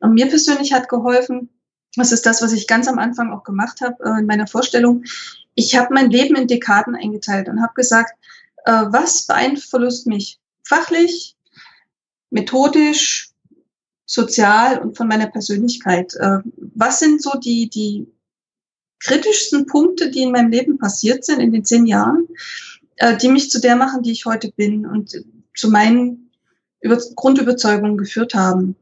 Und 0.00 0.14
mir 0.14 0.28
persönlich 0.28 0.72
hat 0.72 0.88
geholfen, 0.88 1.48
das 1.96 2.12
ist 2.12 2.26
das, 2.26 2.42
was 2.42 2.52
ich 2.52 2.66
ganz 2.66 2.88
am 2.88 2.98
Anfang 2.98 3.32
auch 3.32 3.44
gemacht 3.44 3.80
habe 3.80 3.96
äh, 4.04 4.20
in 4.20 4.26
meiner 4.26 4.46
Vorstellung, 4.46 5.04
ich 5.54 5.76
habe 5.76 5.92
mein 5.92 6.10
Leben 6.10 6.36
in 6.36 6.46
Dekaden 6.46 6.94
eingeteilt 6.94 7.48
und 7.48 7.60
habe 7.60 7.74
gesagt, 7.74 8.12
äh, 8.64 8.72
was 8.88 9.26
beeinflusst 9.26 10.06
mich 10.06 10.38
fachlich, 10.64 11.36
methodisch, 12.30 13.31
sozial 14.06 14.78
und 14.78 14.96
von 14.96 15.08
meiner 15.08 15.28
Persönlichkeit. 15.28 16.14
Äh, 16.14 16.38
was 16.56 16.98
sind 17.00 17.22
so 17.22 17.38
die, 17.38 17.68
die 17.68 18.06
kritischsten 19.00 19.66
Punkte, 19.66 20.10
die 20.10 20.22
in 20.22 20.32
meinem 20.32 20.50
Leben 20.50 20.78
passiert 20.78 21.24
sind 21.24 21.40
in 21.40 21.52
den 21.52 21.64
zehn 21.64 21.86
Jahren, 21.86 22.28
äh, 22.96 23.16
die 23.16 23.28
mich 23.28 23.50
zu 23.50 23.60
der 23.60 23.76
machen, 23.76 24.02
die 24.02 24.12
ich 24.12 24.24
heute 24.24 24.52
bin 24.52 24.86
und 24.86 25.24
zu 25.54 25.70
meinen 25.70 26.30
Über 26.80 26.98
Grundüberzeugungen 27.14 27.96
geführt 27.96 28.34
haben. 28.34 28.76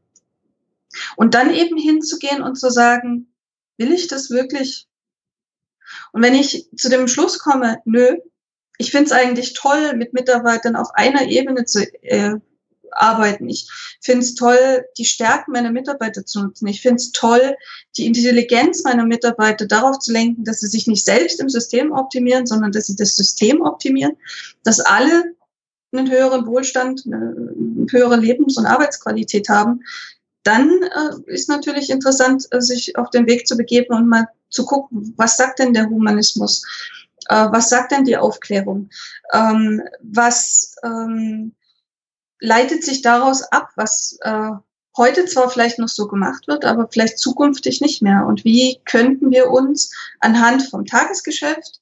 Und 1.15 1.33
dann 1.33 1.53
eben 1.53 1.77
hinzugehen 1.77 2.41
und 2.41 2.55
zu 2.55 2.69
sagen, 2.69 3.27
will 3.77 3.91
ich 3.93 4.07
das 4.07 4.29
wirklich? 4.29 4.87
Und 6.11 6.21
wenn 6.21 6.35
ich 6.35 6.67
zu 6.75 6.89
dem 6.89 7.07
Schluss 7.07 7.39
komme, 7.39 7.79
nö, 7.85 8.17
ich 8.77 8.91
finde 8.91 9.05
es 9.05 9.11
eigentlich 9.11 9.53
toll, 9.53 9.95
mit 9.95 10.13
Mitarbeitern 10.13 10.75
auf 10.75 10.89
einer 10.95 11.27
Ebene 11.27 11.65
zu 11.65 11.85
äh, 12.03 12.35
arbeiten. 12.91 13.49
Ich 13.49 13.67
finde 14.01 14.25
es 14.25 14.35
toll, 14.35 14.85
die 14.97 15.05
Stärken 15.05 15.51
meiner 15.51 15.71
Mitarbeiter 15.71 16.25
zu 16.25 16.43
nutzen. 16.43 16.67
Ich 16.67 16.81
finde 16.81 16.97
es 16.97 17.11
toll, 17.11 17.55
die 17.97 18.05
Intelligenz 18.05 18.83
meiner 18.83 19.05
Mitarbeiter 19.05 19.65
darauf 19.65 19.99
zu 19.99 20.11
lenken, 20.11 20.43
dass 20.43 20.59
sie 20.59 20.67
sich 20.67 20.87
nicht 20.87 21.05
selbst 21.05 21.39
im 21.39 21.49
System 21.49 21.91
optimieren, 21.91 22.45
sondern 22.45 22.71
dass 22.71 22.87
sie 22.87 22.95
das 22.95 23.15
System 23.15 23.61
optimieren, 23.61 24.17
dass 24.63 24.79
alle 24.79 25.35
einen 25.91 26.09
höheren 26.09 26.45
Wohlstand, 26.45 27.03
eine 27.05 27.53
höhere 27.89 28.15
Lebens- 28.15 28.57
und 28.57 28.65
Arbeitsqualität 28.65 29.49
haben. 29.49 29.81
Dann 30.43 30.69
äh, 30.81 31.31
ist 31.31 31.49
natürlich 31.49 31.89
interessant, 31.89 32.47
äh, 32.51 32.61
sich 32.61 32.97
auf 32.97 33.09
den 33.09 33.27
Weg 33.27 33.47
zu 33.47 33.57
begeben 33.57 33.93
und 33.93 34.07
mal 34.07 34.27
zu 34.49 34.65
gucken, 34.65 35.13
was 35.17 35.37
sagt 35.37 35.59
denn 35.59 35.73
der 35.73 35.89
Humanismus? 35.89 36.63
Äh, 37.27 37.47
was 37.51 37.69
sagt 37.69 37.91
denn 37.91 38.05
die 38.05 38.17
Aufklärung? 38.17 38.89
Ähm, 39.33 39.81
was 40.01 40.75
ähm, 40.83 41.53
leitet 42.41 42.83
sich 42.83 43.01
daraus 43.01 43.43
ab, 43.43 43.69
was 43.75 44.17
äh, 44.21 44.49
heute 44.97 45.25
zwar 45.25 45.49
vielleicht 45.49 45.79
noch 45.79 45.87
so 45.87 46.07
gemacht 46.07 46.47
wird, 46.47 46.65
aber 46.65 46.89
vielleicht 46.91 47.17
zukünftig 47.17 47.79
nicht 47.79 48.01
mehr. 48.01 48.25
Und 48.27 48.43
wie 48.43 48.81
könnten 48.83 49.31
wir 49.31 49.49
uns 49.49 49.93
anhand 50.19 50.63
vom 50.63 50.85
Tagesgeschäft 50.85 51.79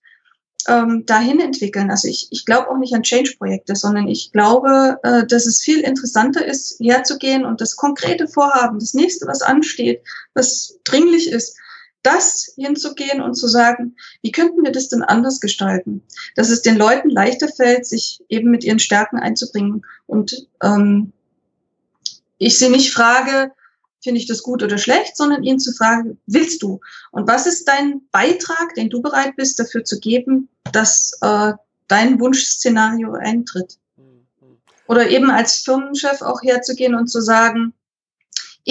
ähm, 0.67 1.05
dahin 1.07 1.39
entwickeln? 1.39 1.89
Also 1.89 2.07
ich, 2.07 2.27
ich 2.29 2.45
glaube 2.45 2.69
auch 2.69 2.77
nicht 2.77 2.93
an 2.93 3.03
Change-Projekte, 3.03 3.75
sondern 3.75 4.07
ich 4.07 4.31
glaube, 4.31 4.99
äh, 5.03 5.25
dass 5.25 5.47
es 5.47 5.61
viel 5.61 5.79
interessanter 5.79 6.45
ist, 6.45 6.79
herzugehen 6.79 7.45
und 7.45 7.61
das 7.61 7.75
konkrete 7.75 8.27
Vorhaben, 8.27 8.79
das 8.79 8.93
nächste, 8.93 9.25
was 9.25 9.41
ansteht, 9.41 10.03
was 10.35 10.77
dringlich 10.83 11.31
ist, 11.31 11.57
das 12.03 12.53
hinzugehen 12.55 13.21
und 13.21 13.35
zu 13.35 13.47
sagen, 13.47 13.95
wie 14.21 14.31
könnten 14.31 14.63
wir 14.63 14.71
das 14.71 14.89
denn 14.89 15.03
anders 15.03 15.39
gestalten? 15.39 16.01
Dass 16.35 16.49
es 16.49 16.61
den 16.61 16.77
Leuten 16.77 17.09
leichter 17.09 17.47
fällt, 17.47 17.85
sich 17.85 18.23
eben 18.29 18.51
mit 18.51 18.63
ihren 18.63 18.79
Stärken 18.79 19.17
einzubringen 19.17 19.85
und 20.07 20.47
ähm, 20.63 21.11
ich 22.37 22.57
sie 22.57 22.69
nicht 22.69 22.93
frage, 22.93 23.51
finde 24.01 24.19
ich 24.19 24.27
das 24.27 24.43
gut 24.43 24.63
oder 24.63 24.77
schlecht, 24.77 25.17
sondern 25.17 25.43
ihnen 25.43 25.59
zu 25.59 25.73
fragen, 25.73 26.17
willst 26.25 26.63
du? 26.63 26.79
Und 27.11 27.27
was 27.27 27.45
ist 27.45 27.67
dein 27.67 28.01
Beitrag, 28.11 28.73
den 28.75 28.89
du 28.89 29.01
bereit 29.01 29.35
bist, 29.35 29.59
dafür 29.59 29.83
zu 29.83 29.99
geben, 29.99 30.47
dass 30.71 31.17
äh, 31.21 31.53
dein 31.87 32.19
Wunschszenario 32.19 33.13
eintritt? 33.13 33.77
Oder 34.87 35.09
eben 35.09 35.29
als 35.29 35.57
Firmenchef 35.57 36.21
auch 36.21 36.41
herzugehen 36.41 36.95
und 36.95 37.07
zu 37.07 37.21
sagen, 37.21 37.73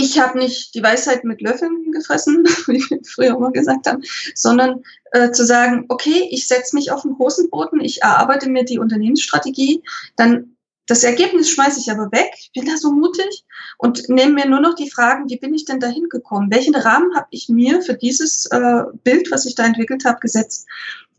ich 0.01 0.21
habe 0.21 0.39
nicht 0.39 0.77
die 0.77 0.83
Weisheit 0.83 1.25
mit 1.25 1.41
Löffeln 1.41 1.91
gefressen, 1.91 2.45
wie 2.69 2.89
wir 2.89 3.01
früher 3.05 3.37
immer 3.37 3.51
gesagt 3.51 3.89
haben, 3.89 4.03
sondern 4.35 4.85
äh, 5.11 5.33
zu 5.33 5.45
sagen, 5.45 5.87
okay, 5.89 6.29
ich 6.31 6.47
setze 6.47 6.77
mich 6.77 6.93
auf 6.93 7.03
den 7.03 7.19
Hosenboden, 7.19 7.81
ich 7.81 8.01
erarbeite 8.03 8.49
mir 8.49 8.65
die 8.65 8.79
Unternehmensstrategie, 8.79 9.83
dann 10.15 10.55
das 10.87 11.03
Ergebnis 11.03 11.51
schmeiße 11.51 11.81
ich 11.81 11.91
aber 11.91 12.13
weg, 12.13 12.33
bin 12.55 12.65
da 12.65 12.77
so 12.77 12.93
mutig 12.93 13.45
und 13.77 14.09
nehme 14.09 14.35
mir 14.35 14.49
nur 14.49 14.61
noch 14.61 14.75
die 14.75 14.89
Fragen, 14.89 15.29
wie 15.29 15.37
bin 15.37 15.53
ich 15.53 15.65
denn 15.65 15.81
da 15.81 15.89
hingekommen? 15.89 16.51
Welchen 16.51 16.77
Rahmen 16.77 17.15
habe 17.17 17.27
ich 17.31 17.49
mir 17.49 17.83
für 17.83 17.95
dieses 17.95 18.47
äh, 18.47 18.85
Bild, 19.03 19.31
was 19.33 19.47
ich 19.47 19.57
da 19.57 19.67
entwickelt 19.67 20.05
habe, 20.05 20.21
gesetzt? 20.21 20.67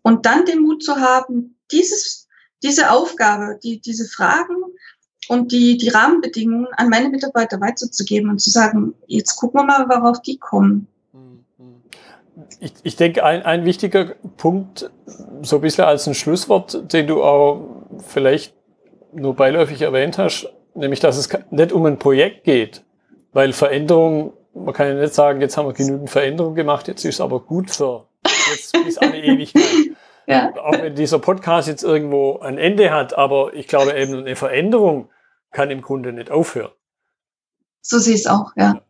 Und 0.03 0.25
dann 0.25 0.45
den 0.45 0.61
Mut 0.61 0.82
zu 0.82 0.95
haben, 0.95 1.57
dieses, 1.71 2.27
diese 2.63 2.91
Aufgabe, 2.91 3.59
die, 3.61 3.80
diese 3.82 4.05
Fragen 4.05 4.55
und 5.30 5.51
die, 5.51 5.77
die 5.77 5.89
Rahmenbedingungen 5.89 6.67
an 6.75 6.89
meine 6.89 7.09
Mitarbeiter 7.09 7.61
weiterzugeben 7.61 8.32
und 8.32 8.39
zu 8.39 8.49
sagen, 8.49 8.95
jetzt 9.05 9.36
gucken 9.36 9.61
wir 9.61 9.63
mal, 9.63 9.88
worauf 9.88 10.21
die 10.21 10.38
kommen. 10.38 10.88
Ich, 12.59 12.73
ich 12.82 12.95
denke, 12.95 13.23
ein, 13.23 13.43
ein 13.43 13.63
wichtiger 13.63 14.15
Punkt, 14.38 14.89
so 15.43 15.57
ein 15.57 15.61
bisschen 15.61 15.86
als 15.86 16.07
ein 16.07 16.15
Schlusswort, 16.15 16.91
den 16.93 17.05
du 17.05 17.23
auch 17.23 17.86
vielleicht 18.07 18.55
nur 19.13 19.36
beiläufig 19.36 19.84
erwähnt 19.84 20.17
hast, 20.17 20.51
nämlich 20.73 20.99
dass 20.99 21.17
es 21.17 21.30
nicht 21.51 21.73
um 21.73 21.86
ein 21.86 21.99
Projekt 21.99 22.43
geht, 22.43 22.84
weil 23.32 23.53
Veränderung, 23.53 24.34
man 24.55 24.73
kann 24.73 24.88
ja 24.88 24.95
nicht 24.95 25.13
sagen, 25.13 25.41
jetzt 25.41 25.57
haben 25.57 25.67
wir 25.67 25.73
genügend 25.73 26.09
Veränderung 26.09 26.55
gemacht, 26.55 26.88
jetzt 26.88 27.05
ist 27.05 27.15
es 27.15 27.21
aber 27.21 27.39
gut 27.41 27.69
für 27.69 28.07
jetzt 28.51 28.73
bis 28.84 28.97
alle 28.97 29.19
Ewigkeit. 29.23 29.63
Ja. 30.25 30.53
Auch 30.57 30.73
wenn 30.73 30.95
dieser 30.95 31.19
Podcast 31.19 31.67
jetzt 31.67 31.84
irgendwo 31.84 32.39
ein 32.39 32.57
Ende 32.57 32.91
hat, 32.91 33.15
aber 33.15 33.53
ich 33.53 33.67
glaube 33.67 33.93
eben 33.93 34.15
eine 34.15 34.36
Veränderung 34.36 35.09
kann 35.52 35.72
im 35.72 35.82
Grunde 35.82 36.14
nicht 36.14 36.32
aufhören. 36.32 36.72
So 37.82 38.00
sehe 38.00 38.16
ich 38.16 38.22
es 38.22 38.28
auch, 38.28 38.52
ja. 38.56 38.82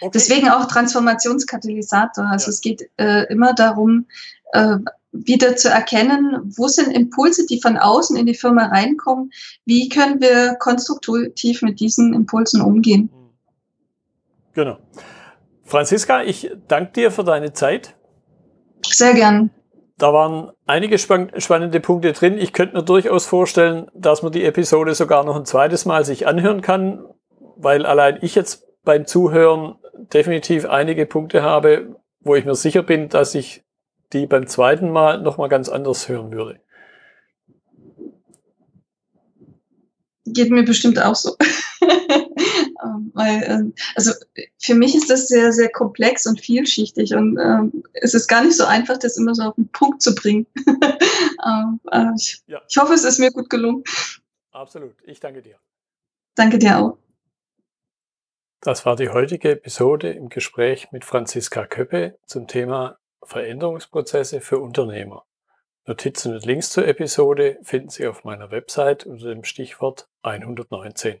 Okay. 0.00 0.12
Deswegen 0.14 0.48
auch 0.48 0.66
Transformationskatalysator. 0.66 2.24
Also 2.24 2.46
ja. 2.46 2.50
es 2.50 2.60
geht 2.62 2.90
äh, 2.96 3.24
immer 3.30 3.52
darum, 3.52 4.06
äh, 4.52 4.78
wieder 5.12 5.56
zu 5.56 5.68
erkennen, 5.68 6.52
wo 6.56 6.68
sind 6.68 6.92
Impulse, 6.92 7.46
die 7.46 7.60
von 7.60 7.76
außen 7.76 8.16
in 8.16 8.26
die 8.26 8.34
Firma 8.34 8.66
reinkommen, 8.66 9.30
wie 9.66 9.88
können 9.88 10.20
wir 10.20 10.54
konstruktiv 10.54 11.62
mit 11.62 11.80
diesen 11.80 12.14
Impulsen 12.14 12.62
umgehen. 12.62 13.10
Genau. 14.54 14.78
Franziska, 15.64 16.22
ich 16.22 16.50
danke 16.68 16.92
dir 16.92 17.10
für 17.10 17.24
deine 17.24 17.52
Zeit. 17.52 17.94
Sehr 18.84 19.14
gern. 19.14 19.50
Da 20.00 20.14
waren 20.14 20.50
einige 20.64 20.98
spannende 20.98 21.78
Punkte 21.78 22.14
drin. 22.14 22.38
Ich 22.38 22.54
könnte 22.54 22.74
mir 22.74 22.82
durchaus 22.82 23.26
vorstellen, 23.26 23.90
dass 23.94 24.22
man 24.22 24.32
die 24.32 24.46
Episode 24.46 24.94
sogar 24.94 25.24
noch 25.24 25.36
ein 25.36 25.44
zweites 25.44 25.84
Mal 25.84 26.06
sich 26.06 26.26
anhören 26.26 26.62
kann, 26.62 27.04
weil 27.56 27.84
allein 27.84 28.16
ich 28.22 28.34
jetzt 28.34 28.66
beim 28.82 29.04
Zuhören 29.04 29.76
definitiv 29.92 30.64
einige 30.64 31.04
Punkte 31.04 31.42
habe, 31.42 31.96
wo 32.20 32.34
ich 32.34 32.46
mir 32.46 32.54
sicher 32.54 32.82
bin, 32.82 33.10
dass 33.10 33.34
ich 33.34 33.62
die 34.14 34.26
beim 34.26 34.46
zweiten 34.46 34.90
Mal 34.90 35.20
nochmal 35.20 35.50
ganz 35.50 35.68
anders 35.68 36.08
hören 36.08 36.32
würde. 36.32 36.60
Geht 40.24 40.50
mir 40.50 40.64
bestimmt 40.64 40.98
auch 40.98 41.14
so. 41.14 41.36
Ähm, 42.82 43.10
weil, 43.12 43.42
ähm, 43.46 43.74
also 43.94 44.12
für 44.58 44.74
mich 44.74 44.94
ist 44.94 45.10
das 45.10 45.28
sehr, 45.28 45.52
sehr 45.52 45.68
komplex 45.68 46.24
und 46.24 46.40
vielschichtig 46.40 47.14
und 47.14 47.38
ähm, 47.38 47.82
es 47.92 48.14
ist 48.14 48.26
gar 48.26 48.42
nicht 48.42 48.56
so 48.56 48.64
einfach, 48.64 48.96
das 48.96 49.18
immer 49.18 49.34
so 49.34 49.42
auf 49.42 49.54
den 49.56 49.68
Punkt 49.68 50.00
zu 50.00 50.14
bringen. 50.14 50.46
ähm, 50.66 51.80
äh, 51.92 52.06
ich, 52.16 52.42
ja. 52.46 52.62
ich 52.66 52.76
hoffe, 52.78 52.94
es 52.94 53.04
ist 53.04 53.18
mir 53.18 53.30
gut 53.32 53.50
gelungen. 53.50 53.84
Absolut. 54.52 54.94
Ich 55.04 55.20
danke 55.20 55.42
dir. 55.42 55.56
Danke 56.34 56.58
dir 56.58 56.78
auch. 56.78 56.98
Das 58.62 58.86
war 58.86 58.96
die 58.96 59.08
heutige 59.10 59.50
Episode 59.50 60.10
im 60.10 60.28
Gespräch 60.28 60.90
mit 60.92 61.04
Franziska 61.04 61.66
Köppe 61.66 62.18
zum 62.26 62.46
Thema 62.46 62.98
Veränderungsprozesse 63.22 64.40
für 64.40 64.58
Unternehmer. 64.58 65.24
Notizen 65.86 66.34
und 66.34 66.44
Links 66.44 66.70
zur 66.70 66.86
Episode 66.86 67.58
finden 67.62 67.88
Sie 67.88 68.06
auf 68.06 68.22
meiner 68.24 68.50
Website 68.50 69.06
unter 69.06 69.30
dem 69.30 69.44
Stichwort 69.44 70.08
119. 70.22 71.20